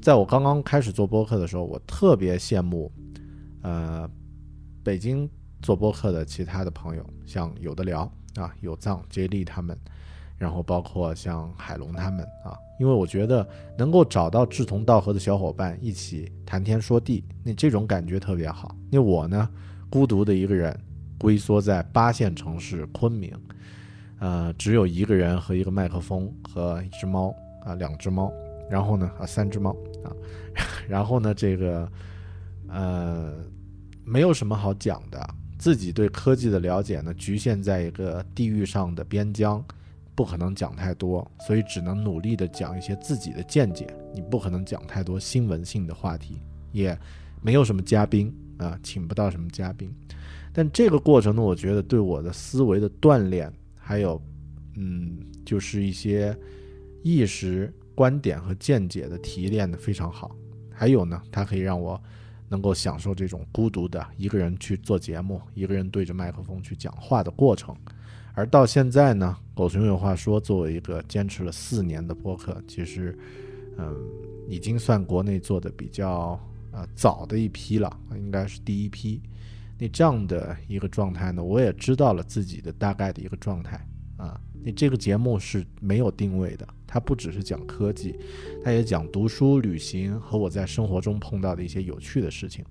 [0.02, 2.92] 在我刚刚开始做播客的时候，我特别羡慕，
[3.62, 4.10] 呃，
[4.84, 5.30] 北京
[5.62, 9.78] 做播客的其他的朋友，像有的聊啊，有藏、接力他们，
[10.40, 13.48] 然后包括像海龙他们啊，因为我觉得
[13.78, 18.76] 能够找到志同道合的小伙伴一起谈天说地，那这种感觉特别好。
[18.90, 19.48] 那我呢，
[19.90, 20.76] 孤独的一个人，
[21.20, 23.32] 龟缩在八线城市昆明。
[24.20, 28.30] 呃，只有一个人和一个麦克风和一只猫啊，两只猫，
[28.70, 29.72] 然后呢啊，三只猫
[30.04, 30.12] 啊，
[30.90, 31.90] 然后呢，这个
[32.68, 33.34] 呃，
[34.04, 35.26] 没有什么好讲的，
[35.58, 39.64] 自己对科技的了解呢，局限在一个地域上的边疆，
[40.20, 43.88] 不可能讲太多，所以只能努力的讲一些自己的见解。
[44.14, 46.42] 你不可能讲太多新闻性的话题，
[46.74, 47.00] 也
[47.42, 49.90] 没有什么嘉宾啊，请不到什么嘉宾。
[50.52, 53.50] 但这个过程呢，我觉得对我的思维的锻炼。
[53.78, 54.22] 还有，
[54.76, 56.38] 嗯，就是一些
[57.02, 60.36] 意识、观点和见解的提炼的非常好。
[60.70, 61.98] 还有呢，它可以让我
[62.50, 67.74] 能够享受这种孤独的一个人去做节目，一个人对着麦克风去讲话的过程。
[68.40, 73.14] 而到现在呢，狗熊有话说，作为一个坚持了四年的播客，其实，
[73.78, 73.94] 嗯，
[74.48, 76.40] 已经算国内做的比较
[76.72, 79.22] 呃早的一批了，应该是第一批。
[79.78, 84.40] 那这样的一个状态呢，我也知道了自己的大概的一个状态啊。
[84.64, 88.16] 你这个节目是没有定位的，它不只是讲科技，
[88.64, 92.64] 它也讲读书、旅行和我在生活中碰到的一些有趣的事情。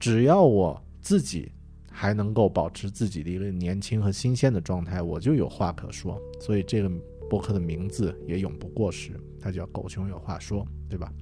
[0.00, 1.52] 只要我自己
[1.96, 6.20] 还能够保持自己的一个年轻和新鲜的状态，我就有话可说。
[6.40, 6.90] 所以这个
[7.30, 11.12] 博客的名字也永不过时，它叫“狗熊有话说”，对吧？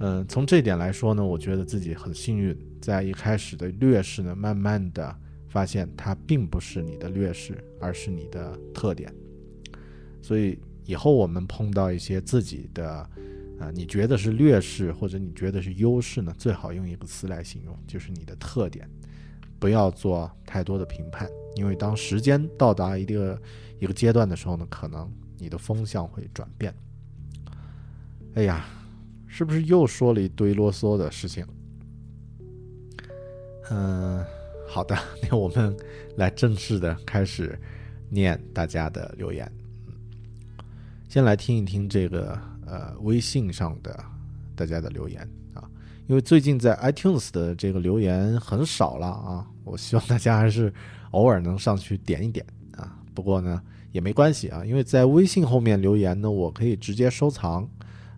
[0.00, 5.14] 嗯，从这点来说呢，我觉得自己很幸运，在一开始的劣势呢，慢慢的
[5.48, 9.14] 发现它并不是你的劣势，而是你的特点。
[10.22, 12.88] 所以以后我们碰到一些自己的，
[13.58, 18.86] 啊，你觉得是劣势或者你觉得是优势呢，最好用一个词来形容，就是你的特点，
[19.58, 23.40] 不要做太多的评判，因为当时间到达一个
[23.78, 26.74] 一个阶段的时候呢，可能你的风向会转变。
[28.34, 28.64] 哎呀。
[29.28, 31.46] 是不是又说了一堆啰嗦的事情？
[33.68, 34.24] 嗯，
[34.66, 34.96] 好的，
[35.28, 35.76] 那我们
[36.16, 37.58] 来正式的开始
[38.08, 39.50] 念大家的留言。
[41.06, 44.02] 先来听一听这个呃微信上的
[44.54, 45.28] 大家的留言，
[46.08, 50.72] 因为最近在 iTunes 的这个留言很少了啊，我希望大家还是
[51.10, 52.46] 偶尔能上去点一点
[52.76, 52.96] 啊。
[53.12, 57.68] 不过呢也没关系啊，因为在微信后面留言呢，我可以直接收藏，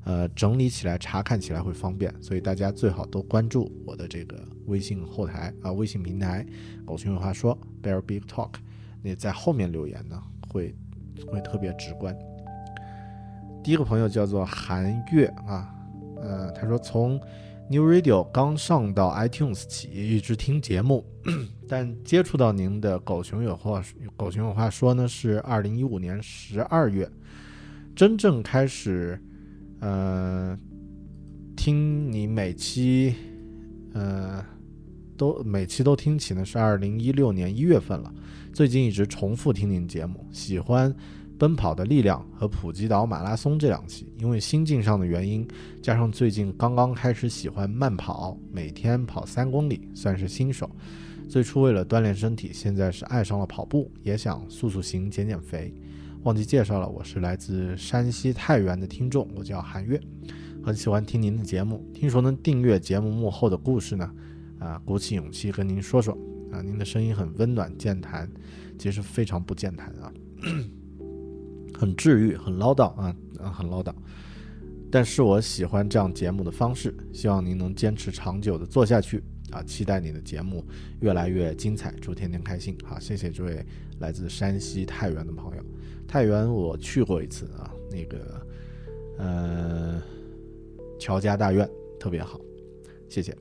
[0.04, 4.36] 呃，整理起来查看起来会方便，所以大家最好都关注我的这个
[4.66, 6.44] 微信后台啊，微信平台
[6.84, 8.50] “狗熊有话说 ”Bear Big Talk，
[9.02, 10.74] 那在后面留言呢会
[11.26, 12.14] 会特别直观。
[13.64, 15.74] 第一个朋友叫做韩月啊，
[16.20, 17.18] 呃，他说从
[17.70, 21.04] New Radio 刚上到 iTunes 起，一直听节目，
[21.68, 23.84] 但接触到您的狗熊有话
[24.16, 27.10] 狗熊有话说呢，是二零一五年十二月，
[27.94, 29.22] 真正开始，
[29.80, 30.58] 呃，
[31.54, 33.14] 听你每期，
[33.92, 34.42] 呃，
[35.18, 38.10] 都每期都听起呢，是二零一六年一月份了，
[38.50, 40.94] 最近一直重复听您节目，喜欢。
[41.38, 45.46] 奔跑的力量和普吉岛马拉松这两期，因为心境上的原因，
[45.80, 50.68] 加上最近刚刚开始喜欢慢跑，每天跑三公里，算是新手。
[51.28, 55.72] 最初为了锻炼身体，现在是爱上了跑步，也想塑塑形、减减肥。
[56.24, 60.00] 忘记介绍了，我是来自山西太原的听众，我叫韩月，
[60.64, 61.86] 很喜欢听您的节目。
[61.94, 64.10] 听说能订阅节目幕后的故事呢，
[64.58, 66.18] 啊，鼓起勇气跟您说说。
[66.50, 68.26] 啊，您的声音很温暖健谈，
[68.78, 70.10] 其实非常不健谈啊。
[71.78, 73.94] 很治愈，很唠叨啊啊，很唠叨。
[74.90, 79.62] 但是我喜欢这样节目的方式，希望您能坚持长久的做下去啊！
[79.62, 80.64] 期待你的节目
[81.00, 82.76] 越来越精彩，祝天天开心。
[82.84, 83.64] 好，谢谢这位
[84.00, 85.62] 来自山西太原的朋友。
[86.06, 88.46] 太原我去过一次啊，那个
[89.18, 90.02] 呃
[90.98, 91.68] 乔家大院
[92.00, 92.40] 特别好，
[93.08, 93.36] 谢谢。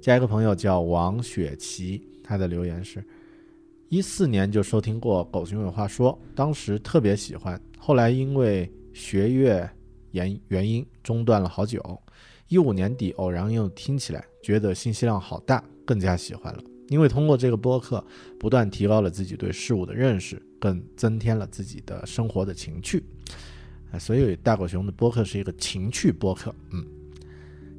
[0.00, 3.04] 下一个朋友叫王雪琪，他的留言是。
[3.88, 9.68] 一四年就收听过《狗熊有话说》，当时特别喜欢，后来因为学业
[10.10, 11.80] 原原因中断了好久。
[12.48, 16.62] 一五年底偶然又听起来，觉得信息量好大，更加喜欢了。
[16.88, 18.04] 因为通过这个播客，
[18.38, 23.04] 不断提高了自己对事物的认识，更增添了自己的生活的情趣。
[23.98, 26.54] 所以大狗熊的播客是一个情趣播客。
[26.72, 26.84] 嗯，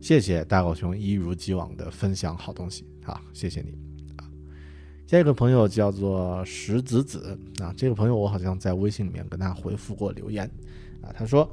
[0.02, 2.86] 谢谢大狗熊一如既往的分享好东西。
[3.04, 3.87] 好，谢谢你。
[5.08, 10.46] 下一个朋友叫做石子子啊，这个朋友我好像在微信里面跟他回复过留言
[11.02, 11.50] 啊，他说，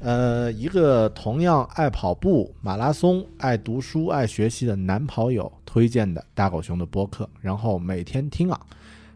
[0.00, 8.60] 呃，一个同样爱跑步、马拉松、爱读书、爱学习的男跑友推荐的大狗熊的播客，然后每天听啊，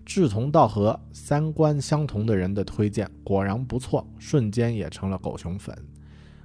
[0.07, 5.77] 志同道合、三观相同的人的推荐果然不错，瞬间也成了狗熊粉。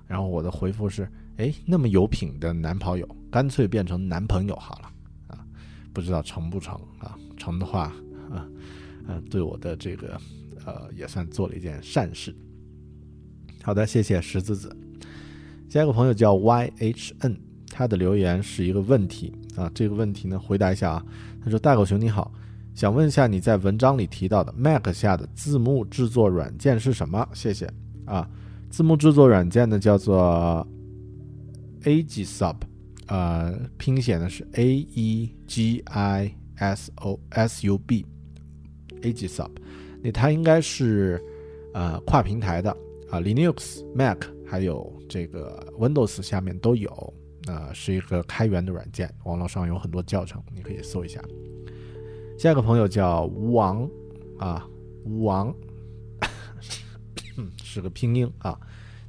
[0.07, 4.91] 然后我的回复是，哎，那么有品的男跑友，干脆变成男朋友好了
[5.27, 5.45] 啊，
[5.93, 7.15] 不知道成不成啊？
[7.37, 7.93] 成的话，
[8.29, 8.45] 啊，
[9.07, 10.19] 呃，对我的这个，
[10.65, 12.35] 呃，也算做了一件善事。
[13.63, 14.75] 好的，谢谢石子子。
[15.69, 17.37] 下一个朋友叫 Y H N，
[17.69, 21.05] 他的留言是一个问题啊，这个问题呢，回答一下啊。
[21.43, 22.33] 他说：“大狗熊你好，
[22.73, 27.27] 想问一下你在文章里提到的 Mac 下的字幕制作软件是什么？
[27.33, 27.69] 谢谢
[28.05, 28.29] 啊。
[28.69, 30.65] 字幕制作软件呢叫做
[31.83, 32.55] Agisub，
[33.07, 36.36] 呃，拼写呢是 A E G I。
[36.57, 38.05] S o s u b
[39.01, 39.49] a g sub，
[40.01, 41.23] 那它应该是
[41.73, 42.71] 呃跨平台的
[43.09, 47.13] 啊，Linux、Mac 还有这个 Windows 下面都有，
[47.47, 51.21] 呃是一个开源的软件，网络上有很多教程，你可以搜一下。
[52.37, 53.89] 下一个朋友叫吴王
[54.37, 54.67] 啊，
[55.03, 55.53] 吴王
[57.63, 58.59] 是个拼音啊，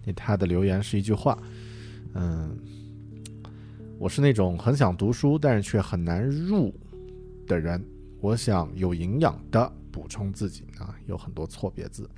[0.05, 1.39] 那他的留言是一句话，
[2.15, 2.57] 嗯，
[3.99, 6.75] 我是那种很想读书，但是却很难入。
[7.49, 7.83] 的人，
[8.21, 12.09] 我想有营养的补充自己啊，有很多错别字。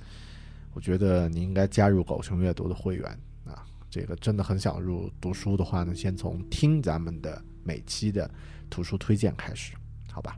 [0.73, 3.65] 我觉得你应该加入狗熊阅读的会员啊。
[3.89, 8.29] 这个真的很想入读书的话呢，先从听咱们的每期的
[8.69, 9.73] 图书推荐开始，
[10.11, 10.37] 好吧？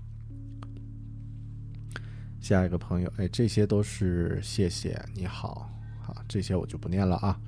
[2.39, 5.69] 下一个朋友，哎，这些都是谢谢你好，
[6.01, 7.39] 好，这些我就不念了啊。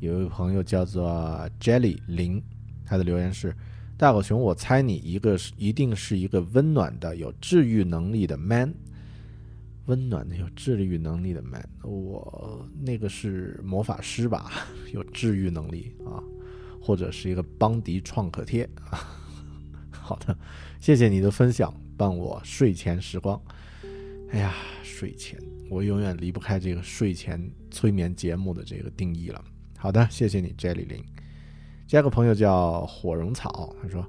[0.00, 2.42] 有一位朋友叫做 Jelly 零，
[2.84, 3.54] 他的留言是。
[3.98, 8.74] 大狗熊，我猜你一个是一定是一个温暖的、有治愈能力的 man，
[9.86, 11.66] 温暖的、有治愈能力的 man。
[11.82, 14.52] 我那个是魔法师吧，
[14.92, 16.22] 有治愈能力啊，
[16.78, 19.00] 或者是一个邦迪创可贴啊。
[19.90, 20.36] 好的，
[20.78, 23.40] 谢谢你的分享，伴我睡前时光。
[24.30, 25.40] 哎呀，睡前
[25.70, 29.42] 我永远离不开这个睡前催眠节目的这个定义了。
[29.78, 31.02] 好的，谢谢你，Jelly 林。
[31.86, 34.04] 加个朋友叫火绒草，他说：“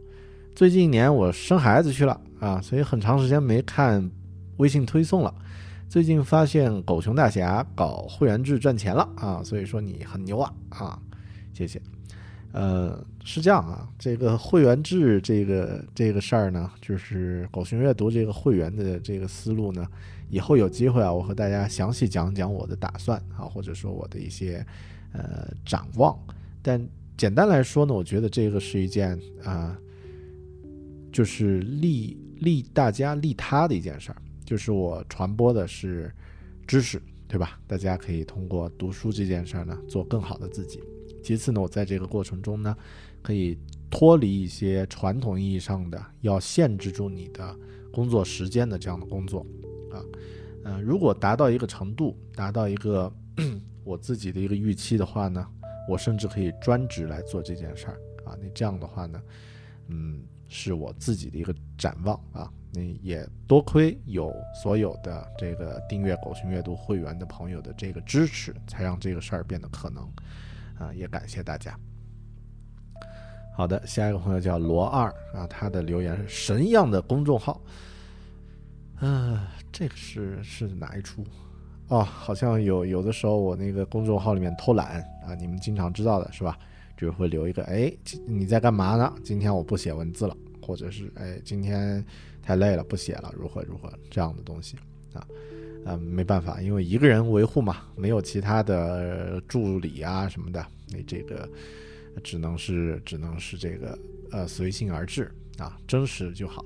[0.56, 4.10] 最近一年我生孩子去了啊，所以很长时间没看
[4.58, 5.34] 微信推送了。
[5.88, 11.00] 最近发现狗熊大侠搞会员制赚钱了啊，所以说你很牛啊啊，
[11.54, 11.82] 谢谢。
[12.52, 19.86] 呃，是这样啊，这个会员制这个这个事儿呢，就是狗熊阅读这个会员的这个思路呢，
[20.30, 24.66] 以后有机会啊，我和大家详细讲讲我的打算啊，或者说我的一些
[25.14, 26.18] 呃展望。
[26.64, 26.84] 但
[27.18, 29.76] 简单来说呢，我觉得这个是一件啊，
[31.12, 36.14] 就是利利大家利他的一件事儿，就是我传播的是
[36.68, 37.60] 知识，对吧？
[37.66, 40.80] 大家可以通过读书这件事儿呢，做更好的自己。
[41.24, 42.78] 其次呢，我在这个过程中呢，
[43.24, 43.58] 可以
[43.90, 47.56] 脱离一些传统意义上的要限制住你的
[47.92, 49.44] 工作时间的这样的工作，
[49.92, 50.06] 啊，
[50.66, 53.12] 嗯，如果达到一个程度，达到一个
[53.84, 55.46] 我自己的一个预期的话呢，
[55.88, 59.22] 我甚至可以专职来做这件事儿，啊，那这样的话呢，
[59.88, 70.04] 嗯，是我自己的一个展望啊，那也多亏有所有的这个订阅狗熊阅读会员的朋友的这个支持，才让这个事儿变得可能。
[70.78, 71.76] 啊，也感谢大家。
[73.56, 77.60] 好的，下一个朋友叫罗二啊，他的留言是神一样的公众号。
[79.00, 79.40] 嗯，
[79.72, 81.26] 这个是是哪一出？
[81.90, 86.58] 哦，好像有有的时候我那个公众号里面偷懒啊，你们经常知道的是吧？
[86.98, 87.92] 就会留一个，哎，
[88.26, 89.14] 你在干嘛呢？
[89.24, 92.04] 今天我不写文字了，或者是哎，今天
[92.42, 94.76] 太累了，不写了，如何如何这样的东西
[95.14, 95.26] 啊。
[95.86, 101.48] 呃，没办法，因为一个人维护嘛，没有其他的助理啊什么的，那这个
[102.24, 103.98] 只能是只能是这个
[104.32, 106.66] 呃随性而至啊，真实就好。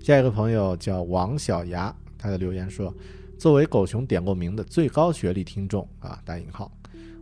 [0.00, 2.94] 下一个朋友叫王小牙，他的留言说
[3.38, 6.70] ：“作为狗熊点过名的最高学历听众啊，打引号，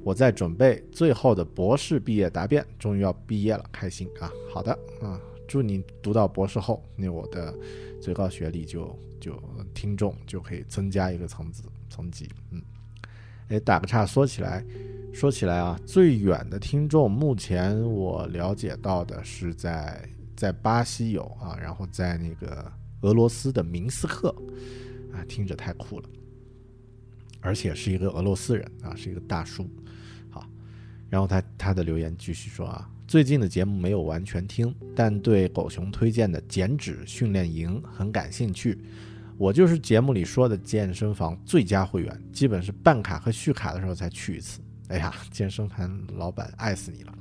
[0.03, 4.31] 我在准备最后的博士毕业答辩，终于要毕业了，开心啊！
[4.53, 7.55] 好的啊，祝你读到博士后，那我的
[8.01, 9.35] 最高学历就。”就
[9.75, 12.63] 听众就可以增加一个层次层级，嗯，
[13.49, 14.63] 哎，打个岔，说起来，
[15.13, 20.07] 说起来啊，最远的听众，目前我了解到的是在
[20.37, 24.33] 在巴西有啊，然后在那个俄罗斯的明斯克，
[25.17, 26.09] 啊，听着太酷了，
[27.41, 29.69] 而且是一个俄罗斯人啊，是一个大叔，
[30.31, 30.47] 好，
[31.09, 32.91] 然后他他的留言继续说啊。
[33.09, 38.77] 最近的节目没有完全听，但对狗熊推荐的减脂训练营很感兴趣。
[39.39, 44.61] 我就是节目里说的健身房最佳会员，基本是办卡和续卡的时候才去一次。
[44.89, 47.15] 哎呀，健身房老板爱死你了！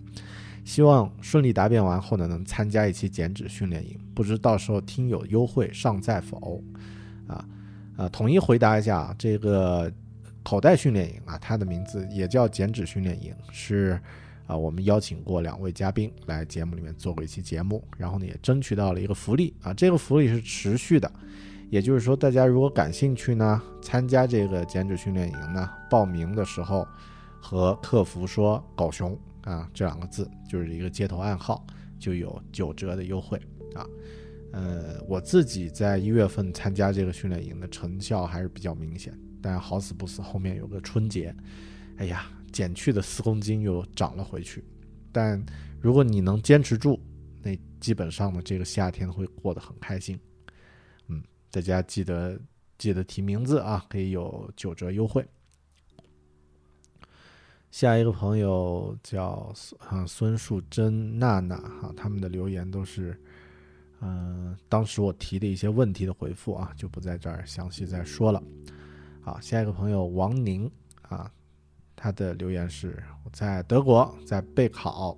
[0.64, 6.64] 希望顺利答辩完后呢，能参加一期减脂训练营，不知到时候听友优惠尚在否？
[7.28, 7.46] 啊
[7.98, 9.91] 啊，统一回答一下，这个
[10.43, 14.00] 口袋训练营啊，它的名字也叫减脂训练营，是。
[14.48, 21.12] 啊，我们邀请过两位嘉宾来节目里面做过一期节目，然后呢也争取到了一个福利啊，这个福利是持续的，
[21.72, 26.88] 也就是说大家如果感兴趣呢，参加这个减脂训练营呢，报名的时候
[27.41, 31.66] 和客服说“狗熊”啊这两个字，就是一个接头暗号，
[31.98, 33.41] 就有九折的优惠
[33.74, 33.84] 啊。
[34.56, 41.36] 呃，我自己在一月份参加这个训练营的成效还是比较明显，但好死不死后面有个春节，
[41.97, 42.32] 哎呀。
[42.56, 44.64] 减去的四公斤又长了回去，
[45.12, 45.45] 但
[45.82, 46.97] 如果你能坚持住，
[47.43, 50.18] 那基本上呢，这个夏天会过得很开心。
[51.10, 52.39] 嗯，大家记得
[52.78, 55.28] 记得提名字啊，可以有九折优惠。
[57.72, 63.22] 下一个朋友叫啊孙树珍娜娜哈，他们的留言都是
[64.06, 68.41] 嗯当时我提的一些问题的回复啊，就不在这儿详细再说了。
[69.22, 70.70] 好，下一个朋友王宁
[71.01, 71.32] 啊。
[71.97, 75.18] 他的留言是：我在德国在备考，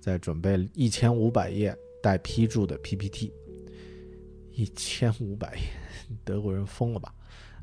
[0.00, 3.32] 在准备一千五百页待批注的 PPT。
[4.52, 5.62] 一千五百页，
[6.24, 7.14] 德国人疯了吧？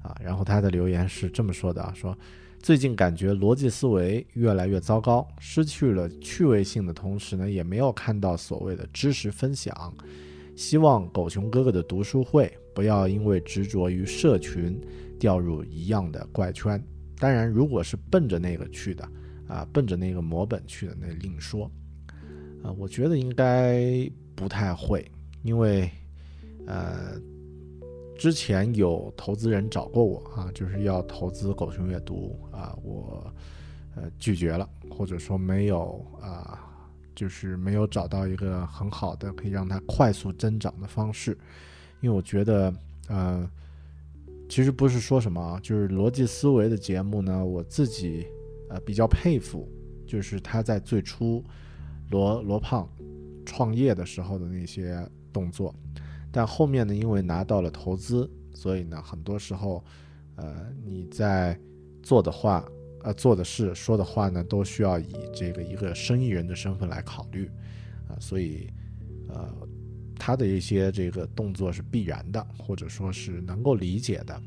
[0.01, 0.15] 啊！
[0.23, 2.17] 然后他的留言是这么说的啊：说
[2.61, 9.93] 最近感觉逻辑思维越来越糟糕，失去了趣味性的同时呢，也没有看到所谓的知识分享。
[10.55, 14.79] 希望狗熊哥哥的读书会不要因为执着于社群，
[15.19, 16.81] 掉入一样的怪圈。
[17.17, 19.07] 当然，如果是奔着那个去的，
[19.47, 21.69] 啊，奔着那个模本去的，那另说。
[22.63, 25.05] 啊，我觉得应该不太会，
[25.41, 25.89] 因为，
[26.65, 27.19] 呃，
[28.17, 33.33] 之前有投资人找过我啊，就是要投资狗熊阅读啊，我
[33.95, 36.72] 呃拒绝了，或者说没有啊，
[37.15, 41.37] 就是没有找到一个很好的可以让它快速增长的方式，
[42.01, 42.73] 因为我觉得，
[43.07, 43.49] 呃。
[44.49, 48.27] 其实不是说什么啊，就是逻辑思维的节目呢，我自己
[48.69, 49.67] 呃比较佩服，
[50.05, 51.43] 就是他在最初
[52.11, 52.87] 罗罗胖
[53.45, 55.73] 创业的时候的那些动作，
[56.31, 59.83] 但后面呢，因为拿到了投资，所以呢，很多时候
[60.35, 61.57] 呃你在
[62.03, 62.63] 做的话，
[63.03, 67.49] 呃做的事、说的话呢，都需要以这个一个生意人的身份来考虑
[68.07, 68.67] 啊，所以
[69.29, 69.47] 呃，
[70.17, 74.41] 他的一些这个动作是必然的，或者说是能够理解的。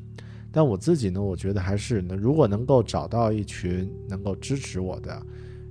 [0.51, 5.21] 但我自己呢，我觉得还是呢，如果能够找到一群能够支持我的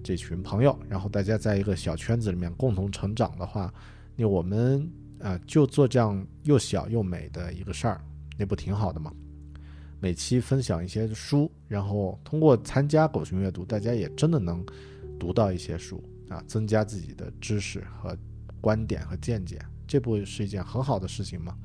[0.04, 3.72] 这群朋友，然后大家在一个小圈子里面共同成长的话，
[4.14, 4.88] 那我们
[5.20, 8.00] 啊就做这样又小又美的一个事儿，
[8.38, 9.12] 那不挺好的吗？
[10.00, 14.64] 每期分享一些书，然后通过参加狗熊阅读，大家也真的能
[15.18, 18.16] 读到一些书啊，增加自己的知识和
[18.60, 21.56] 观点和见解，这不是一件很好的事情吗？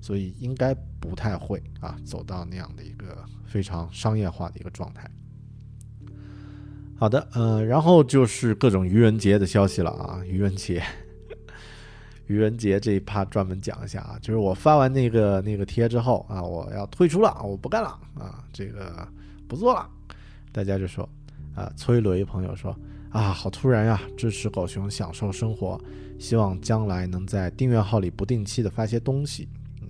[0.00, 5.10] 所以应该不太会啊，走到那样的一个非常商业化的一个状态。
[6.96, 10.82] 好的，呃，然后就是各种愚人节的消息了啊，愚人节，
[12.26, 19.06] 愚人节这一趴专门讲一下啊，就是我发完那个那个贴之后啊，我要退出了，我不干了啊，这个
[19.48, 19.88] 不做了，
[20.52, 21.08] 大家就说
[21.54, 22.74] 啊，崔雷朋友说
[23.10, 25.80] 啊，好突然呀，支持狗熊享受生活，
[26.18, 29.48] 希望将来能在订阅号里不定期的发些东西。
[29.80, 29.88] 嗯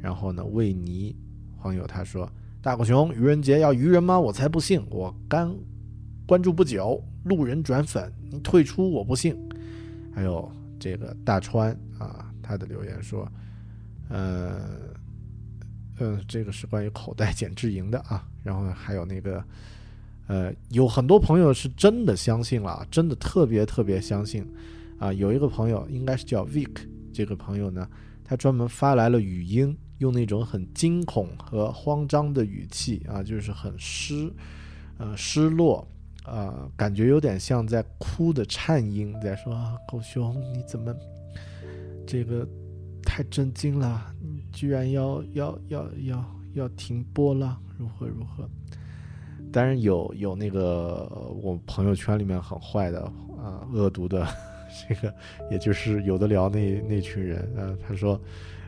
[0.00, 1.14] 然后呢，魏尼
[1.62, 2.26] 网友他说
[2.62, 4.18] ：“大狗熊，愚人节要愚人吗？
[4.18, 4.82] 我才不信！
[4.90, 5.54] 我刚
[6.26, 9.36] 关注不久，路人转粉，你退出我不信。”
[10.14, 10.50] 还有
[10.80, 13.30] 这个大川啊，他的留言说
[14.10, 14.60] ：“呃，
[15.98, 19.44] 呃，这个是关于口袋减智营的啊。”然后还有那个，
[20.26, 24.44] 呃，有很多朋友是真的相信了，真的特别特别相信
[24.98, 25.12] 啊。
[25.12, 27.88] 有一个朋友应该是叫 Vic，这个朋友呢，
[28.24, 29.76] 他专门发来了语音。
[30.00, 34.32] 用那种很惊恐和慌张的语气啊，就是很失，
[34.96, 35.86] 呃，失落，
[36.24, 39.52] 啊，感觉有点像在哭的颤音，在说，
[39.88, 40.94] 狗熊你怎么
[42.06, 42.46] 这个
[43.02, 48.48] 太震惊了，你居然要要要要要停播了，如何如何？
[49.52, 51.08] 当然有有那个
[51.42, 53.00] 我朋友圈里面很坏的
[53.38, 54.26] 啊，恶毒的
[54.88, 55.14] 这个，
[55.50, 58.20] 也就是有的聊那那群人啊，他说。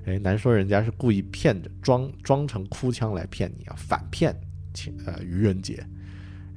[0.05, 4.35] 哎，难说人家是故意骗着装装成哭腔来骗你啊，反骗，
[5.07, 5.81] 呃，愚人节，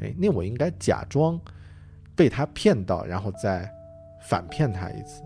[0.01, 1.39] 哎，那我应该假装
[2.15, 3.69] 被他骗到，然后再
[4.27, 5.23] 反骗他一次，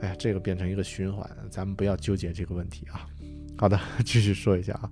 [0.00, 3.06] 哎呀，这个变成一个循环，咱们不要纠结这个问题啊。
[3.56, 4.90] 好的，继续说一下啊，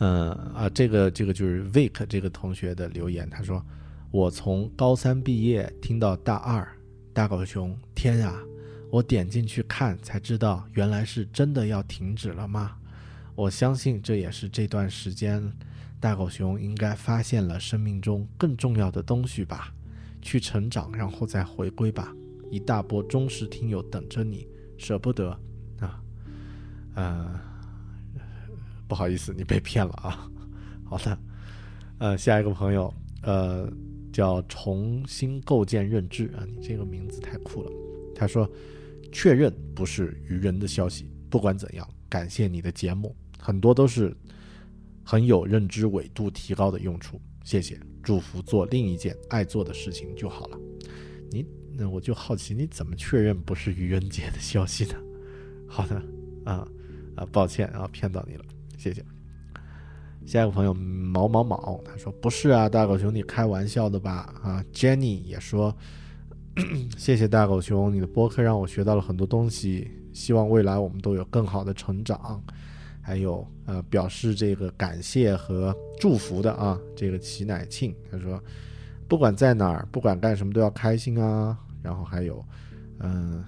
[0.00, 3.64] 嗯啊，这个这个就是 Vic 这个同学的留言，他说
[4.10, 6.66] 我从高三毕业听到大二，
[7.12, 8.40] 大狗熊，天啊！
[8.90, 12.74] 我点进去看，才知道原来是真的要停止了吗？
[13.34, 15.52] 我相信这也是这段时间
[16.00, 19.72] 大狗熊应该发现了生命中更重要的东西吧，
[20.22, 22.14] 去成长，然后再回归吧。
[22.50, 24.46] 一大波忠实听友等着你，
[24.76, 25.30] 舍不得
[25.80, 26.02] 啊，
[26.94, 27.40] 呃，
[28.86, 30.30] 不好意思，你被骗了啊。
[30.84, 31.18] 好的，
[31.98, 32.92] 呃，下一个朋友，
[33.22, 33.70] 呃，
[34.12, 37.70] 叫重新构建认知啊，你这个名字太酷了。
[38.14, 38.50] 他说。
[39.10, 41.10] 确认不是愚人的消息。
[41.30, 44.14] 不管怎样，感谢你的节目，很多都是
[45.10, 47.18] 很有认知纬度提高的用处。
[47.42, 50.58] 谢谢，祝福做另一件爱做的事情就好了。
[51.30, 54.94] 你那我就好奇，你怎么确认不是愚人节的消息呢？
[55.66, 55.96] 好的，
[56.44, 56.68] 啊
[57.16, 58.44] 啊，抱歉啊，骗到你了，
[58.76, 59.02] 谢谢。
[60.26, 64.34] 下一个朋友毛毛毛，他说不是啊，大狗熊你开玩笑的吧？
[64.42, 65.74] 啊，Jenny 也说。
[66.98, 69.90] 谢谢大狗熊，你的播客让我学到了很多东西。
[70.12, 72.44] 希望未来我们都有更好的成长。
[73.08, 78.38] 还有呃，表示这个感谢和祝福的啊，这个齐乃庆他说，
[79.08, 81.56] 不管在哪儿，不管干什么都要开心啊。
[81.82, 82.44] 然后还有，
[82.98, 83.42] 嗯，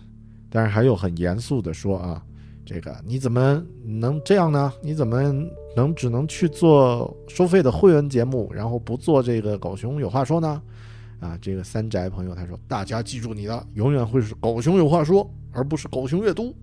[0.48, 2.24] 但是还有很严肃的说啊，
[2.64, 4.72] 这个你怎么能这样呢？
[4.80, 5.30] 你怎么
[5.76, 10.62] 能只能去做收费的会员节目，然后不做这个狗熊有话说呢？
[11.20, 16.56] 啊，这个三宅朋友他说：“大家记住你的，永远会是狗熊有话说，而不是狗熊阅读。”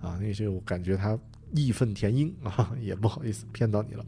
[0.00, 1.18] 啊，那些我感觉他
[1.52, 4.04] 义愤填膺啊， 也不好意思骗到你了。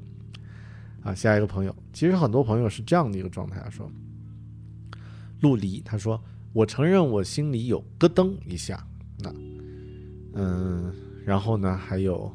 [1.02, 3.90] 啊，下一个朋友，其实很多朋友是这样的一个状态啊，说
[5.42, 6.22] ：“陆离，他说
[6.52, 8.86] 我承认我心里有咯噔一下。”
[9.18, 9.32] 那，
[10.34, 12.32] 嗯，然后呢，还有，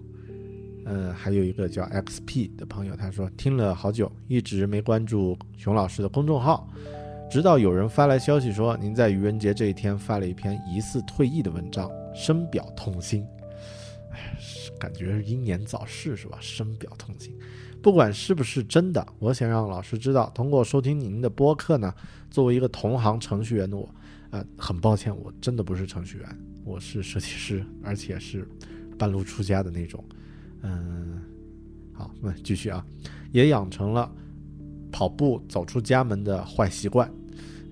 [0.85, 6.69] 嗯，还有一个叫 XP 的朋友，他说听了好久，一直没关注熊老师的公众号。
[7.29, 13.25] 直到有人发来消息说，您在愚人节这一天发了一篇疑似退役的文章，深表痛心。
[14.11, 14.33] 哎，
[14.79, 16.37] 感觉是英年早逝是吧？
[16.39, 17.33] 深表痛心。
[17.81, 21.93] 不管是不是真的，我想让老师知道，通过收听您的播客呢，
[22.29, 23.89] 作为一个同行程序员的我，
[24.31, 28.47] 呃，很抱歉，我真的不是程序员，我是设计师，而且是
[28.97, 30.03] 半路出家的那种。
[30.61, 31.21] 嗯，
[31.93, 32.85] 好，那继续啊，
[33.31, 34.11] 也养成了。
[34.89, 37.11] 跑步走出家门的坏习惯。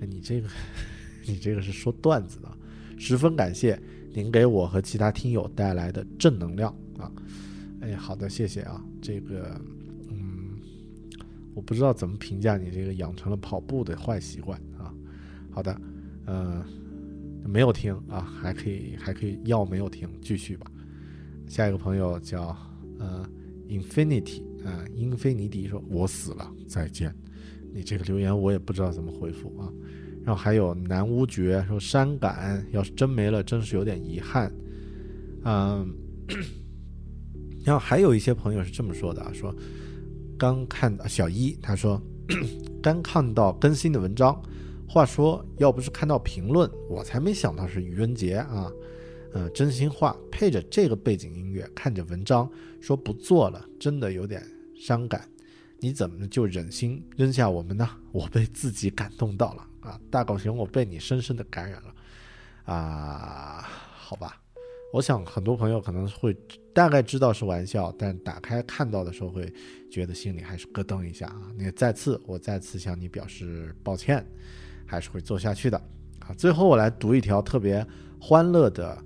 [0.01, 0.47] 你这个，
[1.25, 2.51] 你这个是说段子的，
[2.97, 3.81] 十分感谢
[4.13, 7.11] 您给我和其他听友带来的正能量啊！
[7.81, 8.83] 哎，好的，谢谢啊。
[9.01, 9.59] 这个，
[10.09, 10.59] 嗯，
[11.53, 14.93] 我不知道怎么评价你这个养成了跑步的坏习惯啊。
[15.51, 15.81] 好的，
[16.25, 16.65] 呃，
[17.45, 20.71] 没有听啊，还可以，还可以，要没有听，继续吧。
[21.47, 22.57] 下一个朋友叫
[22.97, 23.27] 呃
[23.69, 27.13] Infinity 啊、英菲尼迪说：“我死了，再见。”
[27.71, 29.71] 你这个留言我也不知道怎么回复啊。
[30.23, 34.51] 然后还有南巫爵说：“伤感，要是真没了，真是有点遗憾。”
[35.45, 35.93] 嗯，
[37.65, 39.53] 然后还有一些朋友是这么说的啊，说
[40.37, 42.01] 刚看到小一他说
[42.81, 44.39] 刚看到更新的文章，
[44.87, 48.71] 话说要不是看到评论，我才没想到是愚人节啊。
[49.33, 52.49] 呃，真心话，配着这个背景音乐，看着文章
[52.79, 54.41] 说不做了，真的有点
[54.79, 55.27] 伤感。
[55.79, 57.89] 你怎么就忍心扔下我们呢？
[58.13, 59.99] 我被自己感动到了啊！
[60.09, 63.67] 大狗熊，我被你深深的感染了啊！
[63.93, 64.41] 好吧，
[64.93, 66.33] 我想很多朋友可能会
[66.75, 69.51] 大概知道是玩笑，但打开看到的时候会
[69.89, 71.49] 觉得心里还是咯噔一下啊！
[71.57, 74.23] 那再次，我再次向你表示抱歉，
[74.85, 75.77] 还是会做下去的
[76.19, 76.35] 啊！
[76.37, 77.83] 最后我来读一条特别
[78.19, 79.01] 欢乐的。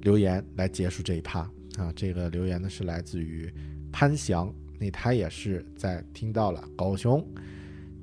[0.00, 1.48] 留言来结束这一趴
[1.78, 1.92] 啊！
[1.94, 3.48] 这个留言呢是来自于
[3.92, 7.24] 潘翔，那他也是在听到了狗熊，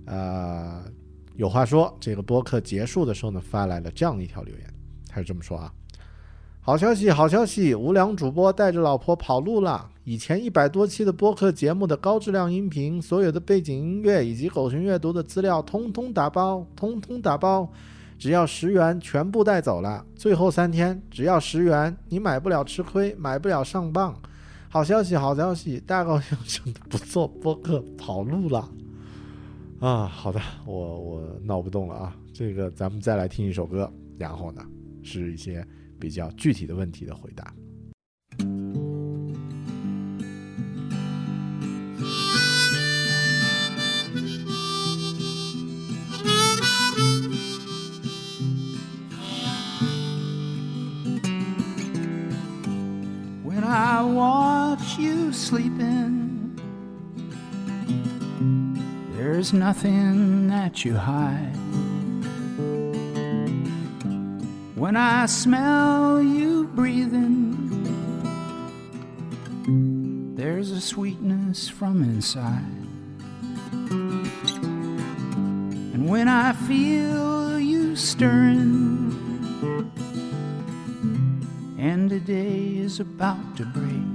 [0.05, 0.81] 呃，
[1.35, 1.93] 有话说。
[1.99, 4.73] 这个播客结束的时候呢，发来了这样一条留言，
[5.09, 5.73] 他是这么说啊：
[6.61, 7.73] 好消息，好消息！
[7.73, 9.89] 无良主播带着老婆跑路了。
[10.03, 17.67] 以前一百多期的播客节目的高质量音频，所有的背景音乐以及狗熊阅读的资料，通通打包，通通打包。
[18.19, 20.05] 只要十元，全部带走了。
[20.15, 24.13] 最后三天，只要十元，你买不了吃亏，买不了上当。
[24.67, 25.79] 好消息，好消息！
[25.79, 28.69] 大高兴真的不做播客，跑路了。
[29.79, 32.15] 啊，好的，我我闹不动了啊。
[32.33, 34.61] 这个咱们再来听一首歌，然后呢，
[35.01, 35.65] 是一些
[35.99, 37.53] 比较具体的问题的回答。
[53.43, 56.29] When I watch you sleeping.
[59.15, 61.55] There's nothing that you hide.
[64.79, 67.53] When I smell you breathing,
[70.37, 72.63] there's a sweetness from inside.
[75.93, 79.11] And when I feel you stirring,
[81.77, 84.07] and the day is about to break.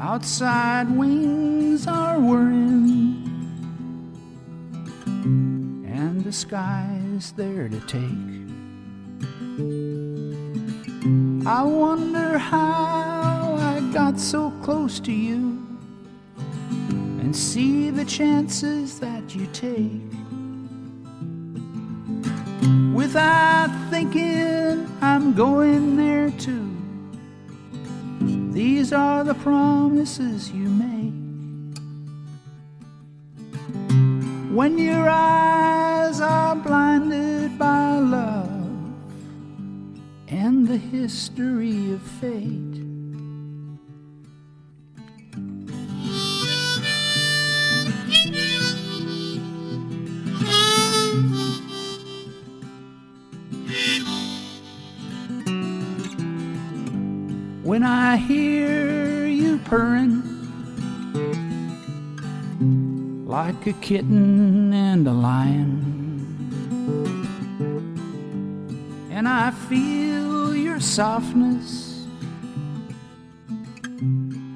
[0.00, 3.22] Outside wings are whirring,
[5.86, 8.36] and the sky is there to take.
[11.46, 15.66] I wonder how I got so close to you
[17.20, 20.10] and see the chances that you take
[22.94, 26.68] without thinking I'm going there too.
[28.52, 31.14] These are the promises you make.
[34.54, 35.85] When your eyes
[36.26, 38.50] are blinded by love
[40.26, 42.82] and the history of fate.
[57.62, 60.22] when I hear you purring
[63.26, 65.95] like a kitten and a lion.
[69.16, 72.06] And I feel your softness,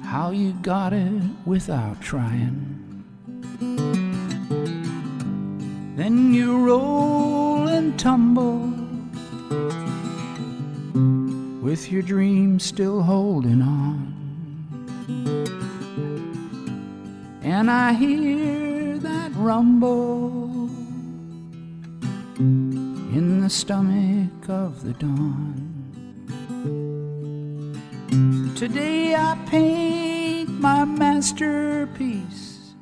[0.03, 2.77] how you got it without trying.
[5.95, 8.67] Then you roll and tumble
[11.63, 14.13] with your dreams still holding on.
[17.41, 20.50] And I hear that rumble
[23.41, 25.55] the stomach of the dawn.
[28.55, 32.75] Today I paint my masterpiece.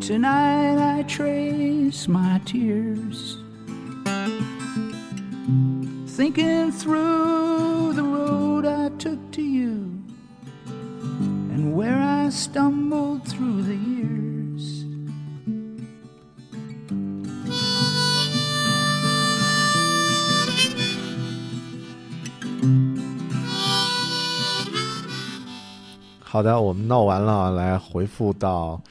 [0.00, 3.38] Tonight I trace my tears
[6.08, 10.02] thinking through the road I took to you
[11.54, 14.01] and where I stumbled through the years.
[26.32, 28.82] 好的，我们闹完了，来回复到，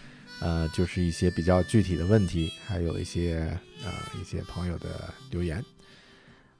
[0.42, 5.66] 呃，就是一些比较具体的问题，还有一些呃一些朋友的留言。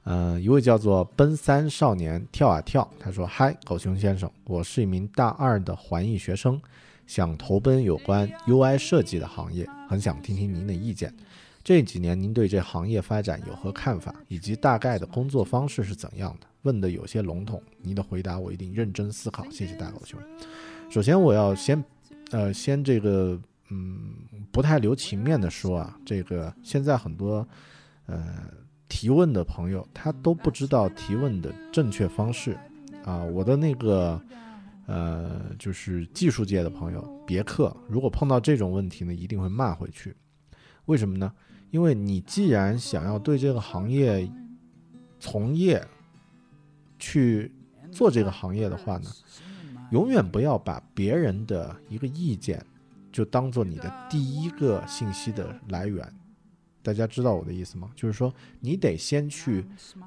[0.02, 6.60] 嗯、一位叫做奔三少年跳啊跳，他说：“嗨，狗熊先生，我是一名大二的环艺学生，
[7.06, 11.14] 想投奔有关 UI 设计的行业，很想听听您的意见。
[11.62, 16.46] 这几年您对这行业发展有何看法，以及大概的工作方式是怎样的？
[16.62, 19.44] 问的有些笼统，您的回答我一定认真思考。
[19.48, 20.18] 谢谢大狗熊。
[20.92, 21.82] 首先，我要先，
[22.32, 23.40] 呃，先这个，
[23.70, 24.14] 嗯，
[24.50, 27.48] 不太留情面的说啊，这个现在很多，
[28.04, 28.22] 呃，
[28.90, 32.58] 提问的朋友他都不知道提问的正确方式
[33.06, 33.24] 啊。
[33.24, 34.20] 我的那个，
[34.84, 40.14] 呃，就是技术界的朋友，别克，如果碰到这种问题呢，一定会骂回去。
[40.84, 41.32] 为什么呢？
[41.70, 44.30] 因为你既然想要对这个行业
[45.18, 45.82] 从业，
[46.98, 47.50] 去
[47.90, 49.10] 做这个行业的话呢，
[49.92, 52.64] 永远不要把别人的一个意见
[53.12, 56.02] 就当做你的第一个信息的来源。
[56.82, 57.90] 大家知道我的意思吗？
[57.94, 59.64] 就是说，你得先去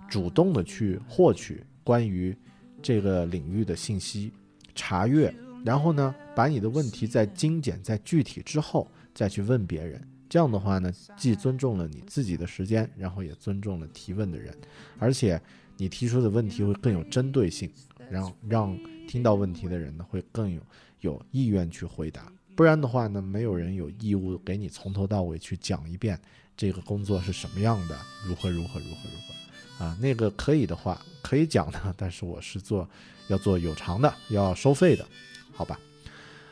[0.09, 2.35] 主动的去获取关于
[2.81, 4.33] 这个领域的信息，
[4.73, 5.33] 查阅，
[5.63, 10.01] 然后呢，把你的问题在精简、在具体之后再去问别人。
[10.27, 14.51] 这样的话呢，既尊重了你自己的时间，然后也尊重了提问的人，
[14.97, 15.39] 而且
[15.77, 17.69] 你提出的问题会更有针对性，
[18.09, 18.77] 然后让
[19.07, 20.61] 听到问题的人呢会更有
[21.01, 22.31] 有意愿去回答。
[22.55, 26.19] 不然的话呢，没有人有义务给你从头到尾去讲一遍
[26.55, 29.97] 这个工作是什么样的，如何如何如何如何啊。
[29.99, 32.89] 那个可以的话可以讲的，但是我是做
[33.27, 35.05] 要做有偿的，要收费的，
[35.51, 35.79] 好吧？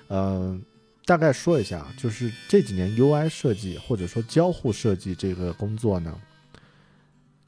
[0.10, 0.62] 嗯、
[1.06, 6.20] 大概说一下，就是这几年 UI 设计或者说交互设计这个工作呢，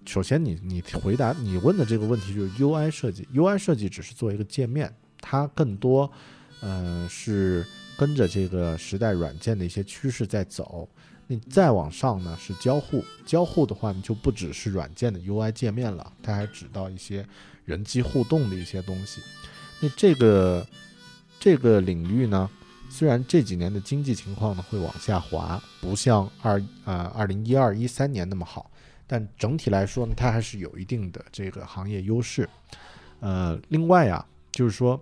[0.06, 6.10] 首先你你回答你问的这个问题就是 UI 设计，UI 设计只是做一个界面，它更多
[6.62, 7.66] 呃是
[7.98, 10.88] 跟着这个时代软件的一些趋势在走。
[11.28, 17.28] 你再往上呢是交互，交互的话呢就不只是软件的 UI 界面了，它还指到一些
[17.66, 19.22] 人机互动的一些东西。
[19.80, 20.66] 那这个
[21.40, 22.48] 这个领域呢，
[22.92, 28.70] 虽然这几年的经济情况呢会往下滑，不像二啊二零一二一三年那么好，
[29.08, 32.50] 但整体来说呢，它还是有一定的这个行业优势。
[33.20, 35.00] 呃，另外啊，就是说，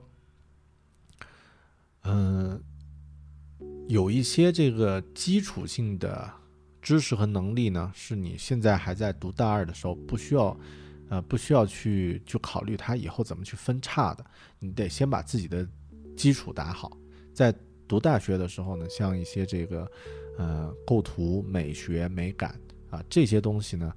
[2.04, 2.62] 嗯、
[3.88, 6.32] 有一些这个基础性的
[6.82, 10.58] 知识和能力呢，是你现在还在读大二的时候不需要，
[11.10, 14.26] 呃，不需要去去考虑它以后怎么去分叉的。
[14.60, 15.68] 你得先把自己的
[16.16, 16.92] 基础打好，
[17.34, 17.54] 在
[17.88, 19.92] 读大学的时候呢，像一些这个
[20.38, 22.60] 呃构图、美学、美感
[22.94, 23.94] 啊这些东西呢，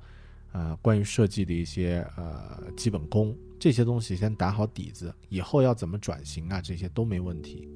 [0.53, 7.68] 呃，关于设计的一些呃基本功，这些东西先打好底子，以后要怎么转型啊，这些都没问题。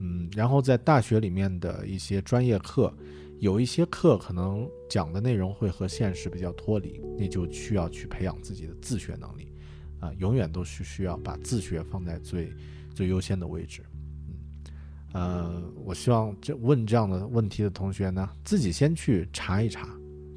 [0.00, 2.92] 嗯，然后在大学里面的一些专业课，
[3.38, 9.52] 有一些课可能讲的内容会和现实比较脱离，那就需要去培养自己的自学能力，
[10.00, 12.52] 啊、永远都是需要把自学放在最
[12.94, 13.84] 最优先的位置。
[15.12, 19.86] 嗯，呃，我希望这问这样的问题的同学呢，自己先去查一查，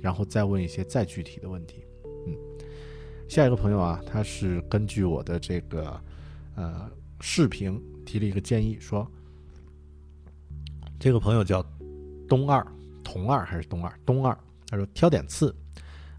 [0.04, 1.86] 然后再问一些再具体的问题。
[2.28, 2.36] 嗯，
[3.30, 5.98] 下一个朋友啊，他是根据我的这个
[6.56, 6.92] 呃
[7.22, 9.10] 视频提了一个建议，说
[11.00, 11.66] 这个朋友叫
[12.28, 12.68] 东二，
[13.02, 14.00] 童二还是东二？
[14.06, 14.38] 东二，
[14.68, 15.56] 他说挑点刺，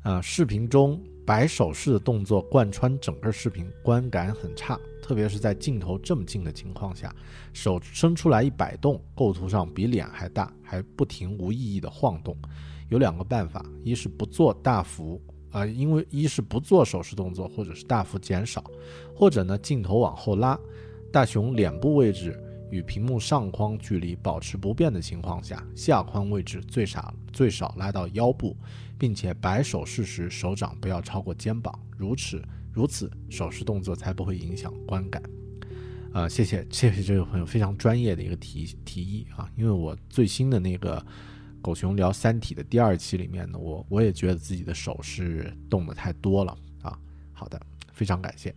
[0.02, 7.14] 啊、视频中摆手势的动作贯穿整个视频，观感很差，特别是在镜头这么近的情况下，
[7.52, 12.34] 手伸出来一摆动，构图上比脸还大，还不停无意义的晃动。
[12.88, 15.20] 有两个办法，一是不做大幅
[15.50, 18.64] 啊、因为一是不做手势动作，或者是大幅减少，
[19.14, 20.58] 或者呢镜头往后拉，
[21.12, 22.36] 大熊脸部位置
[22.72, 28.56] 与屏幕上框距离保持不变的情况下，下框位置最少最少拉到腰部，
[28.98, 35.22] 并且摆手势时手掌不要超过肩膀，如此如此手势动作才不会影响观感。
[36.12, 41.04] 啊、谢谢谢谢这位朋友非常专业的一个提提议啊，因为我最新的那个
[41.64, 46.98] 狗熊聊《三体》的第二期里面呢，我我也觉得自己的手是动的太多了啊。
[47.32, 47.58] 好的，
[47.90, 48.54] 非常感谢。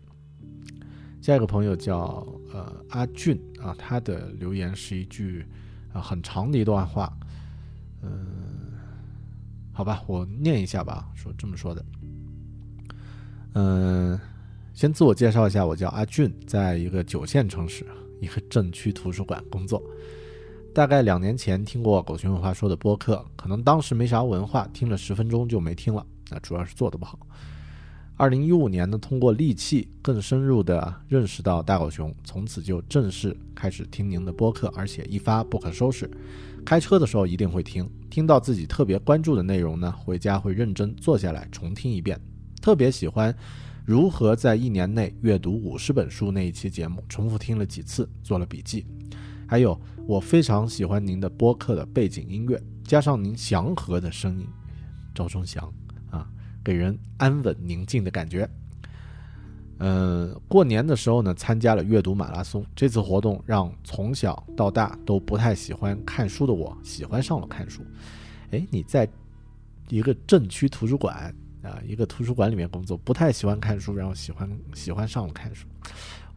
[1.21, 5.45] 下一个朋友叫呃阿俊啊，他的留言是一句
[5.93, 7.17] 啊很长的一段话，
[8.01, 8.73] 嗯、
[9.71, 11.85] 好吧，我念一下吧，说这么说的，
[13.53, 14.19] 嗯、
[14.73, 17.85] 先自我介绍一下，我叫阿俊，在一个九线城市，
[18.19, 19.81] 一个镇区图书馆工作。
[20.77, 26.05] 大概两年前听过狗熊有话说的播客，可能当时没啥文化，听了十分钟就没听了。
[26.29, 27.17] 那主要是做的不好。
[28.15, 36.07] 二零一五年呢，通过利器更深入的认识到大狗熊，从此就正式开始听您的播客，而且一发不可收拾。
[36.63, 42.21] 开车的时候一定会听，听到自己特别关注的内容呢，回家会认真坐下来重听一遍。
[42.61, 43.35] 特别喜欢
[43.83, 48.85] 如何在一年内阅读五十本书那一期节目，重复听了几次，做了笔记。
[49.47, 54.47] 还有，我非常喜欢您的播客的背景音乐，加上您祥和的声音，
[55.15, 55.73] 赵忠祥
[56.11, 56.27] 啊，
[56.63, 58.49] 给人安稳宁静的感觉。
[59.79, 67.81] 嗯，过年的时候呢，参加了阅读马拉松，这次活动让从小到大都不太喜欢看书的我喜欢上了看书。
[68.51, 69.07] 哎，你在
[69.87, 75.67] 一个镇区图书馆啊，一个图书馆里面工作，不太喜欢看书，然后喜欢喜欢上了看书。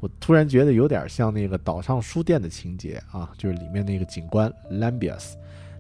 [0.01, 5.35] 我突然觉得有点像那个岛上书店的情节啊，就是里面那个警官 Lambius，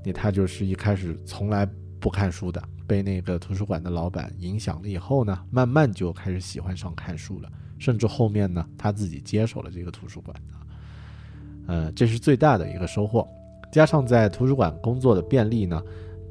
[0.04, 1.66] 那他就是一开始从来
[1.98, 10.60] 不看书的，被那个图书馆的老板影响了以后呢，慢慢就开始喜欢上看书了，甚至后面呢他自己接手了这个图书馆啊，
[11.66, 13.26] 呃，这是最大的一个收获，
[13.72, 15.82] 加上在图书馆工作的便利呢，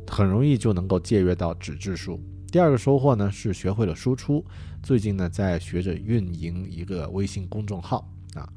[0.08, 2.20] 很容易就能够借阅到纸质书。
[2.52, 4.46] 第二个收获呢是学会了输出。
[4.82, 8.48] 最近呢，在学着运营一个微信公众号啊，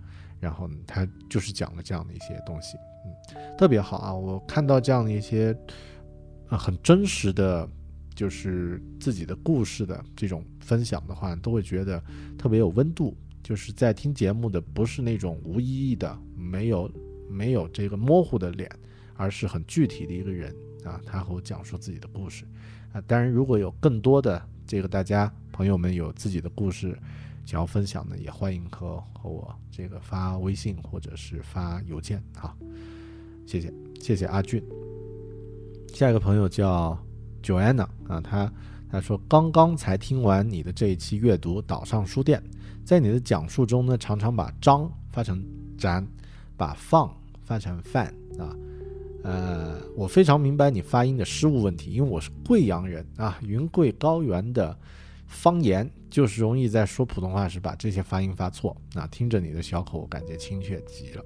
[0.41, 4.14] 然后，他就是讲了这样的一些东西，嗯，特别好啊。
[4.14, 5.57] 我看到这样的一些
[6.49, 7.68] 啊很真实的，
[8.14, 12.03] 就是自己的故事的这种分享的话，都会觉得
[12.39, 13.16] 特别有温度。
[13.43, 16.91] 就是在听节目的不是那种无意义的、没有
[17.29, 18.70] 没有这个模糊的脸，
[19.14, 20.55] 而是很具体的一个人
[20.85, 22.45] 啊，他和我讲述自己的故事
[22.93, 23.01] 啊。
[23.03, 25.33] 当然，如果有更多的这个大家。
[25.62, 26.98] 朋友们有自己的故事
[27.44, 32.52] 想要分享的，也欢迎和和我这个发微信或者是发邮件啊，
[33.46, 34.60] 谢谢谢谢阿俊。
[35.94, 36.98] 下一个朋友叫
[37.44, 38.52] Joanna 啊，他
[38.90, 42.42] 他说刚刚才听完你的这一期阅读岛上书店，
[42.84, 45.40] 在你的讲述中呢，常常把张发成
[45.78, 46.04] 展，
[46.56, 47.08] 把放
[47.44, 48.50] 发成饭啊，
[49.22, 54.76] 呃，我非常明白你发音的失误问题，因为我是贵阳人啊，云贵高原的。
[55.33, 61.24] 方言就是容易在说普通话时把这些发音发错，那听着你的小口，感觉亲切极了。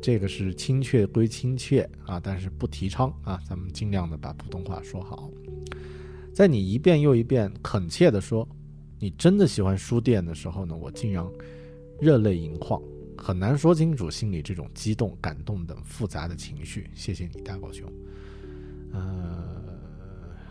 [0.00, 5.30] 这个是亲切归亲切啊，但是不提倡啊，咱们尽量的把普通话说好。
[6.32, 8.46] 在你一遍又一遍恳切的说
[8.98, 11.24] 你真的喜欢书店的时候呢，我竟然
[12.00, 12.80] 热泪盈眶，
[13.18, 16.88] 很难说清楚心里这种激动、感动等复杂的情绪。
[16.94, 17.92] 谢谢你，大狗熊。
[18.92, 19.62] 呃，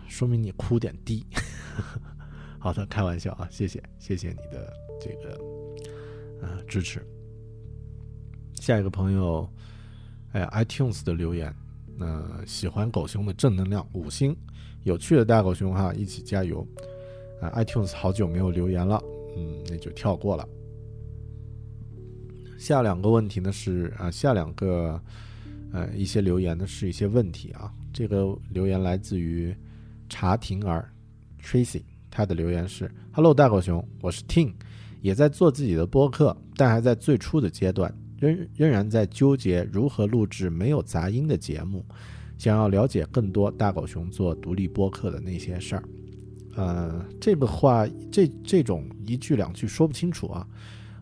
[0.08, 1.26] 说明你哭点低。
[2.66, 5.40] 好的，开玩笑啊，谢谢，谢谢你的这个
[6.42, 7.00] 呃支持。
[8.56, 9.48] 下一个朋友，
[10.32, 11.54] 哎呀，iTunes 的留言，
[11.96, 14.36] 那喜欢狗熊的正能量五星，
[14.82, 16.68] 有趣的大狗熊哈，一起加油
[17.40, 19.00] 啊！iTunes 好久没有留言了，
[19.38, 20.50] 嗯，那就跳过了。
[22.58, 25.00] 下两个问题呢是啊，下两个
[25.72, 29.56] 呃一些留言呢是一些问题啊，这个留言来自于
[30.10, 30.92] 查婷儿
[31.40, 31.84] Tracy。
[32.16, 34.54] 他的留言是：“Hello，大狗熊，我是 Ting，
[35.02, 41.84] 也在做自己的播客，但还在最初的阶段，仍仍然在纠结如何录制没有杂音的节目，
[42.38, 45.84] 想要了解更多大狗熊做独立播客的那些事儿。
[46.56, 50.48] 呃，这个话，这这种一句两句说不清楚啊，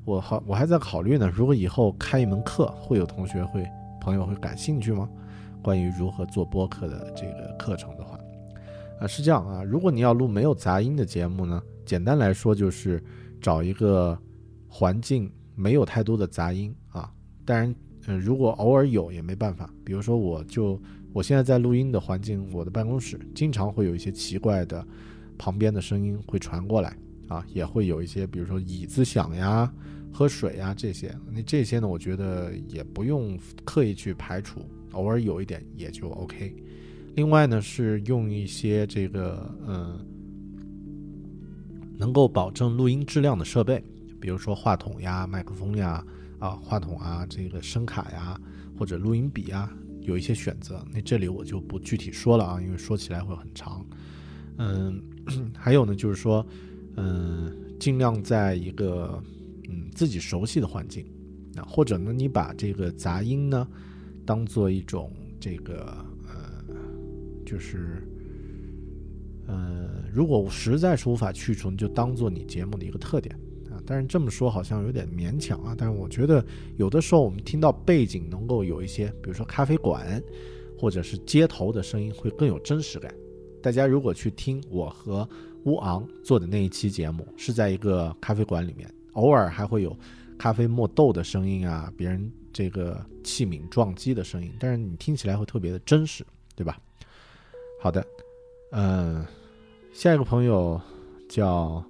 [0.05, 1.32] 我好我还在考虑呢。
[1.32, 3.64] 如果以后开一门课，会有同学会
[4.01, 5.07] 朋友会感兴趣吗？
[5.61, 8.12] 关于如何做播客的这个课程的话。”
[8.99, 9.63] 啊，是这样啊。
[9.63, 13.03] 如果你要录没有杂音的节目呢，简单来说就是
[13.41, 14.17] 找一个
[14.67, 17.11] 环境没有太多的杂音啊。
[17.45, 17.75] 当然，
[18.07, 19.69] 嗯，如果偶尔有也没办法。
[19.83, 20.81] 比如说，我就
[21.11, 24.85] 我现在在录音的环境，我的办公室经常会有一些奇怪的
[25.37, 29.71] 旁边的声音会传过来啊，也会有一些，比如说椅子响呀、
[30.11, 31.13] 喝水呀这些。
[31.29, 34.61] 那这些呢，我觉得也不用刻意去排除，
[34.93, 36.55] 偶尔有一点也就 OK。
[37.16, 39.99] 另外呢，是用一些这个嗯，
[41.95, 43.84] 能够保证录音质量的设备，
[44.20, 46.03] 比如说话筒呀、麦克风呀、
[46.39, 48.39] 啊话筒啊、这个声卡呀，
[48.78, 50.84] 或者录音笔啊，有一些选择。
[50.91, 53.86] 那这里我就不具体说了啊，因为说起来会很长。
[54.57, 54.99] 嗯，
[55.55, 56.43] 还有呢，就是说，
[56.95, 59.22] 嗯，尽量在一个
[59.70, 61.05] 嗯自己熟悉的环境
[61.57, 63.68] 啊，或者呢，你把这个杂音呢，
[64.26, 66.03] 当做一种这个。
[67.45, 68.01] 就是，
[69.47, 73.35] 呃，如果实在是无法去除，你就当做你节目的一个特点
[73.69, 73.81] 啊。
[73.85, 75.75] 但是这么说好像有点勉强啊。
[75.77, 76.43] 但是我觉得
[76.77, 80.21] 有的时候我们听到背景能够有一些，比如说咖啡馆
[80.77, 83.13] 或者是街头的声音，会更有真实感。
[83.61, 85.27] 大家如果去听我和
[85.63, 89.97] 乌昂做的那一期节目，是在一个咖啡馆里面，偶尔还会有
[90.37, 96.25] 咖啡磨豆的声音啊，别人这个器皿撞击的声音，但是你听起来会特别的真实，
[96.55, 96.77] 对吧？
[97.84, 98.07] 好的，
[98.71, 99.25] 嗯，
[99.91, 100.79] 下一个朋友
[101.27, 101.84] 叫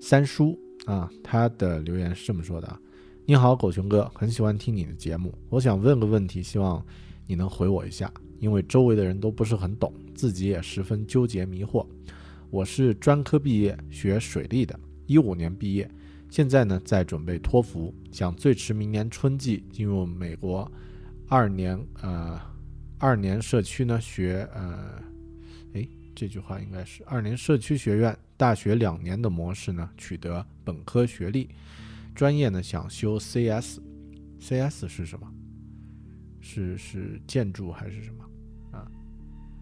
[0.00, 2.78] 三叔啊，他的留言是这么说的：
[3.24, 6.80] 你好，狗熊哥，很喜欢听你的节目，我想问个问题，希望
[7.26, 8.08] 你能回我一下，
[8.38, 9.92] 因为周围的人都不是很懂。
[10.14, 11.84] 自己也十分纠结迷惑。
[12.50, 15.90] 我是专科毕业，学水利的，一五年毕业，
[16.30, 20.70] 现在呢在准备托福，想最迟明年春季进入美国
[21.26, 22.40] 二年呃
[22.96, 25.02] 二年社区呢学呃，
[26.16, 31.50] 这句话应该是二年社区学院大学两年的模式呢取得本科学历，
[32.14, 35.30] 专业呢想修 CS，CS 是什么？
[36.40, 38.24] 是是建筑还是什么？
[38.72, 38.90] 啊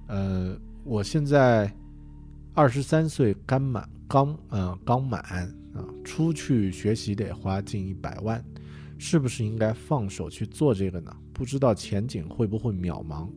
[0.07, 1.69] 呃，我现在
[2.55, 5.21] 二十三岁，刚满刚呃刚满
[5.75, 8.45] 啊，出去学习得花近一百万，
[8.97, 11.17] 是不是应该放手去做这个呢？
[11.33, 13.29] 不知道前景会不会渺茫？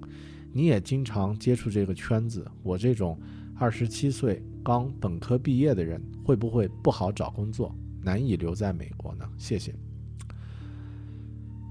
[0.53, 3.19] 你也经常接触这个圈子，我这种
[3.55, 9.25] 二十七岁刚本科毕业的人，会不会不好找工作，难以留在美国呢？
[9.37, 9.73] 谢谢。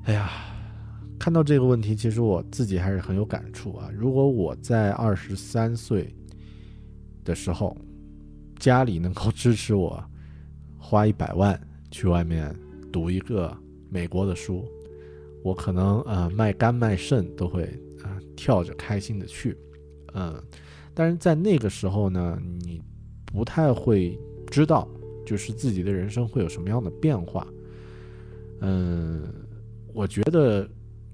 [0.05, 0.31] 哎呀。
[1.19, 3.91] 看到这个问题，其实我自己还是很有感触啊。
[3.93, 6.15] 如果我在二十三岁
[7.25, 7.75] 的时候，
[8.59, 10.05] 家里能够支持我
[10.79, 11.59] 花一百万
[11.91, 12.55] 去外面
[12.93, 13.57] 读一个
[13.89, 14.63] 美国的书，
[15.43, 17.67] 我可能呃卖肝卖肾都会
[18.37, 19.57] 跳着开心的去，
[20.15, 20.41] 嗯。
[20.95, 22.81] 但是在那个时候呢，你
[23.25, 24.19] 不太会
[24.51, 24.89] 知道，
[25.25, 27.47] 就是自己的人生会有什么样的变化。
[28.61, 29.25] 嗯，
[29.93, 30.69] 我觉得。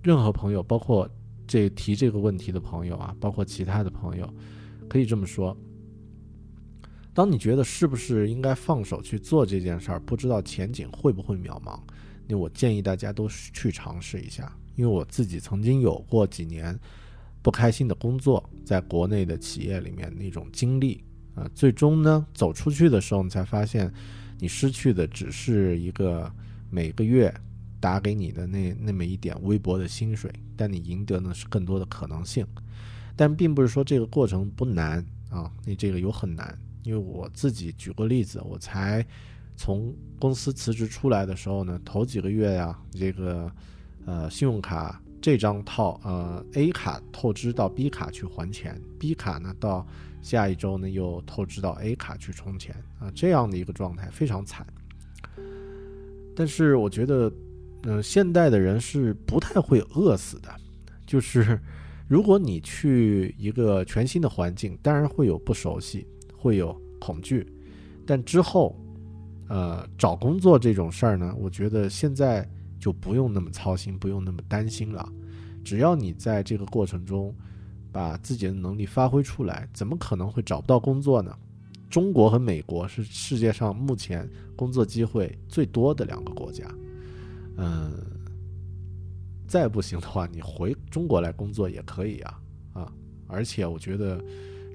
[0.04, 1.08] 任何朋友，包括
[1.46, 4.28] 这提这个问题的朋友啊，包括其他的朋友，
[4.88, 5.56] 可以这么说：
[7.14, 11.78] 当你觉得是不是应该放手去做这件事儿，不知道前景会不会渺茫，
[12.26, 14.52] 那我建议大家都去尝试一下。
[14.74, 16.76] 因为我自己曾经有过几年
[17.42, 21.02] 不开心的工作，在国内的企业里面那种经历
[21.34, 23.92] 啊，最终呢走出去的时候，你才发现，
[24.38, 26.32] 你失去的只是一个
[26.70, 27.32] 每个月。
[27.82, 32.46] 打给你的那那么一点微薄的薪水，但你赢得呢是更多的可能性，
[33.16, 39.04] 但并不是说这个过程不难啊，你这个有很难，因为我自己举个例子，我才
[39.56, 43.50] 从公司辞职出来的时候呢，头几个月呀，这个
[44.06, 49.86] 呃信用卡这张套呃 A 卡透支到 B 卡去还钱，B 卡呢到
[50.20, 54.66] 下一周呢又透支到 A 卡去充钱啊，这样的一个状态非常惨，
[56.36, 57.32] 但是我觉得。
[57.84, 60.48] 嗯，现代的人是不太会饿死的，
[61.04, 61.58] 就是
[62.06, 66.06] 如果你去一个全新的环境，当然会有不熟悉，
[66.36, 67.44] 会有恐惧，
[68.06, 68.78] 但之后，
[69.48, 72.48] 呃，找工作这种事儿呢，我觉得现在
[72.82, 75.08] 就不用那么操心，不用那么担心了。
[75.62, 77.32] 只要你在这个过程中
[77.92, 81.32] 把自己的能力发挥出来，怎么可能会找不到工作呢？
[81.88, 86.66] 中国和美国是世界上目前工作机会最多的两个国家。
[87.56, 87.92] 嗯，
[89.46, 92.40] 再不行的话，你回中国来工作也可以啊
[92.72, 92.92] 啊！
[93.28, 94.20] 而且我觉得，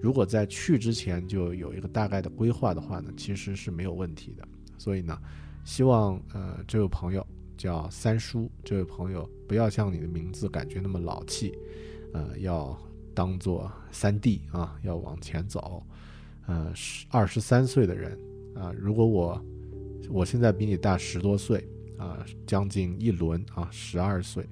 [0.02, 4.48] 如果在去之前就有一个大概的规划的话呢，其实是没有问题的。
[4.78, 5.20] 所以呢，
[5.66, 7.28] 希望呃这位朋友
[7.58, 11.58] 叫三叔，这位朋友不要像你的名字感觉那么老气，
[12.14, 12.78] 呃，要
[13.14, 15.84] 当做三弟啊，要往前走。
[16.46, 18.18] 呃，十二十三岁的人
[18.56, 19.46] 啊，如果我
[20.10, 21.68] 我现在比你大十多岁。
[21.98, 24.48] 啊，将近一轮啊，十二岁，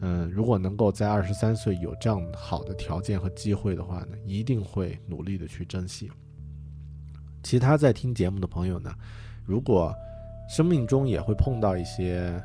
[0.00, 6.10] 嗯，如果能够在二十三岁有这样好的条件和机会的话呢，一定会努力的去珍惜。
[7.40, 8.92] 其他在听节目的朋友呢，
[9.46, 9.94] 如果
[10.50, 12.42] 生命中也会碰到一些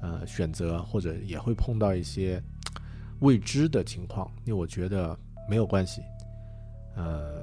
[0.00, 2.40] 呃选择，或者也会碰到一些
[3.22, 5.18] 未知的情况，那我觉得
[5.48, 6.00] 没有关系，
[6.94, 7.42] 呃，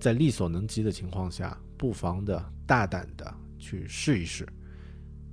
[0.00, 3.34] 在力所能及的情况下，不妨的大胆的。
[3.60, 4.46] 去试一试，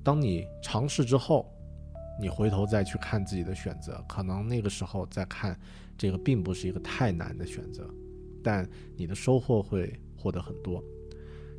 [0.04, 1.48] 当你尝试之后，
[2.20, 5.56] 你回头再去看自己的选择，可能那个时候再看，
[5.96, 7.88] 这个并不是一个太难的选择，
[8.44, 8.68] 但
[8.98, 10.84] 你的收获会获得很多。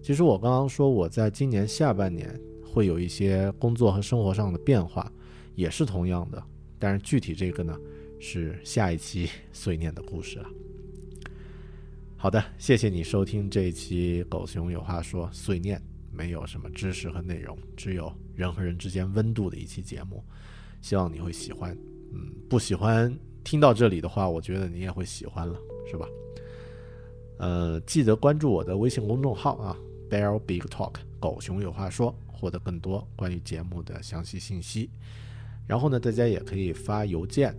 [0.07, 2.33] 其实我刚刚说我在今年下半年
[2.65, 5.13] 会有一些工作和生活上的变化，
[5.57, 6.41] 也是同样的，
[6.79, 7.77] 但是具体这个呢，
[8.21, 10.49] 是下一期碎念的故事了。
[12.17, 15.83] 好的，谢谢你收听这一期《狗熊有话说》碎念。
[16.13, 20.23] 没有什么知识和内容，只有人和人之间温度的一期节目。
[20.81, 21.77] 希望你会喜欢。
[22.13, 23.13] 嗯，不喜欢
[23.43, 25.59] 听到这里的话，我觉得你也会喜欢了，
[25.91, 26.07] 是吧？
[27.39, 29.77] 呃，记得关注我的微信公众号啊
[30.11, 34.91] ，Bear Big Talk，狗熊有话说，获得更多关于节目的详细信息。
[35.67, 37.55] 然后呢，大家也可以发邮件，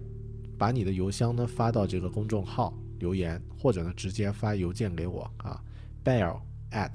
[0.58, 5.62] 把你的邮箱呢发到这个公众号留言，或者呢直接发邮件给我啊
[6.04, 6.40] ，bear
[6.72, 6.94] at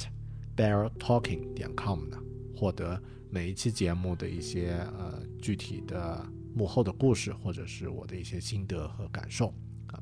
[0.57, 2.19] bear talking 点 com 呢，
[2.57, 3.01] 获得
[3.31, 6.25] 每一期节目的一些呃具体的
[6.55, 9.55] 幕后的故事，或者是我的一些心得和感受
[9.89, 10.01] 啊。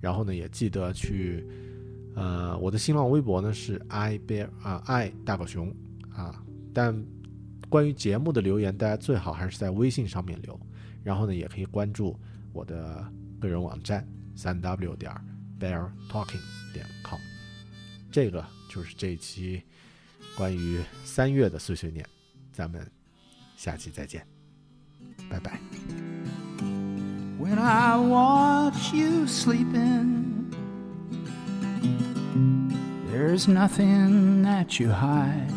[0.00, 1.46] 然后呢，也记得去
[2.14, 5.74] 呃我的新浪微博呢是 i bear 啊 i 大狗熊
[6.12, 6.42] 啊，
[6.72, 7.04] 但。
[7.68, 10.58] 关于节目的留言，大家最好还是在微信上面留，
[11.04, 12.18] 然后呢，也可以关注
[12.52, 13.06] 我的
[13.38, 14.04] 个人网站
[14.34, 15.12] 三 w 点
[15.60, 16.40] bear talking
[16.72, 17.20] 点 com。
[18.10, 19.62] 这个就是这一期
[20.36, 22.04] 关于三月的碎碎念，
[22.52, 22.84] 咱们
[23.56, 24.26] 下期再见，
[25.30, 25.60] 拜拜。
[27.38, 30.39] When I watch you sleeping,
[33.20, 35.52] there's nothing that you hide.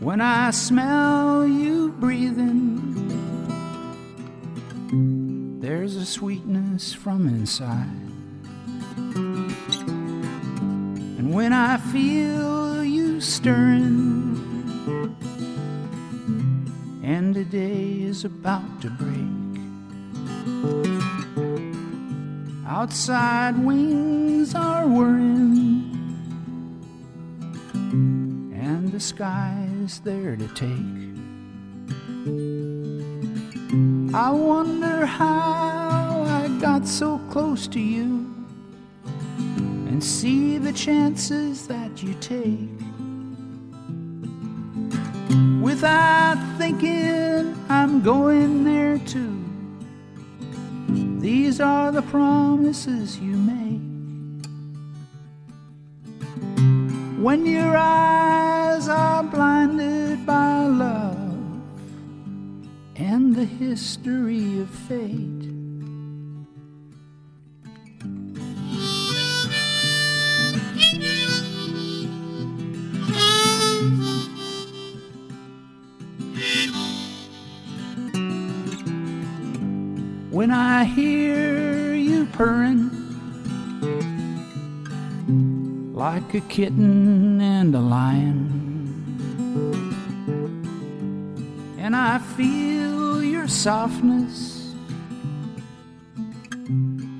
[0.00, 2.80] when I smell you breathing.
[5.60, 7.86] There's a sweetness from inside.
[11.18, 14.34] And when I feel you stirring,
[17.04, 20.89] and the day is about to break,
[22.70, 25.90] outside wings are whirring
[28.54, 30.68] and the sky's there to take.
[34.14, 38.32] I wonder how I got so close to you
[39.88, 42.70] and see the chances that you take.
[45.60, 49.39] Without thinking, I'm going there too.
[51.32, 53.86] These are the promises you make.
[57.24, 61.62] When your eyes are blinded by love
[62.96, 65.29] and the history of fate.
[80.40, 82.88] When I hear you purring
[85.92, 88.48] like a kitten and a lion.
[91.76, 94.74] And I feel your softness,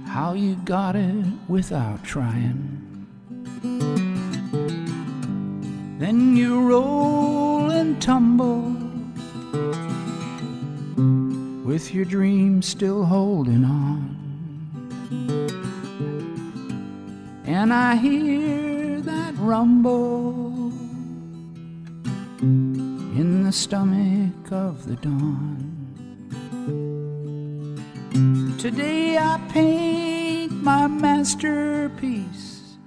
[0.07, 3.07] how you got it without trying.
[5.99, 8.80] Then you roll and tumble
[11.71, 14.17] with your dreams still holding on.
[17.47, 20.73] And I hear that rumble
[22.41, 25.77] in the stomach of the dawn.
[28.59, 32.79] Today I paint my masterpiece.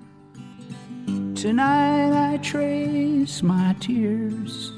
[1.36, 4.74] Tonight I trace my tears.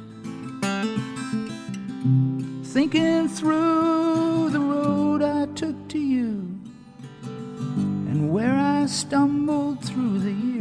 [2.76, 6.60] Thinking through the road I took to you
[7.23, 10.55] and where I stumbled through the years.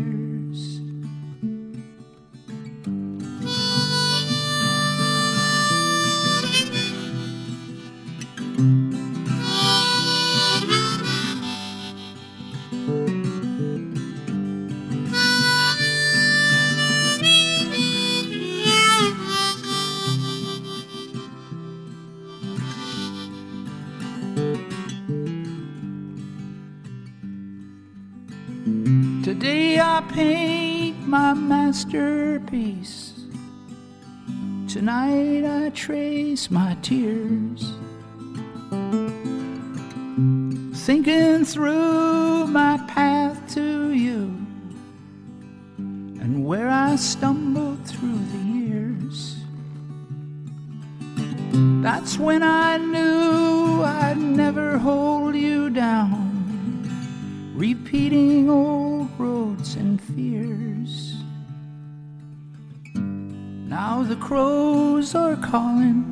[30.02, 33.12] Paint my masterpiece.
[34.68, 37.72] Tonight I trace my tears.
[40.86, 44.44] Thinking through my path to you
[46.24, 49.36] and where I stumbled through the years.
[51.82, 52.53] That's when I
[65.44, 66.02] calling,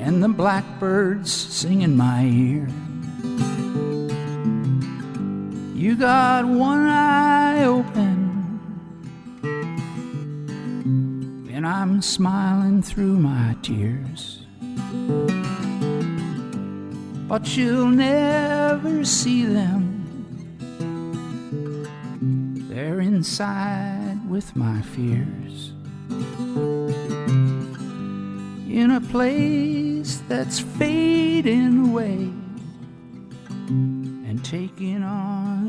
[0.00, 2.68] and the blackbirds sing in my ear.
[5.74, 8.20] You got one eye open.
[11.52, 14.46] And I'm smiling through my tears.
[17.28, 19.98] But you'll never see them.
[22.68, 25.41] They're inside with my fears.
[28.94, 32.28] A place that's fading away
[33.68, 35.61] and taking on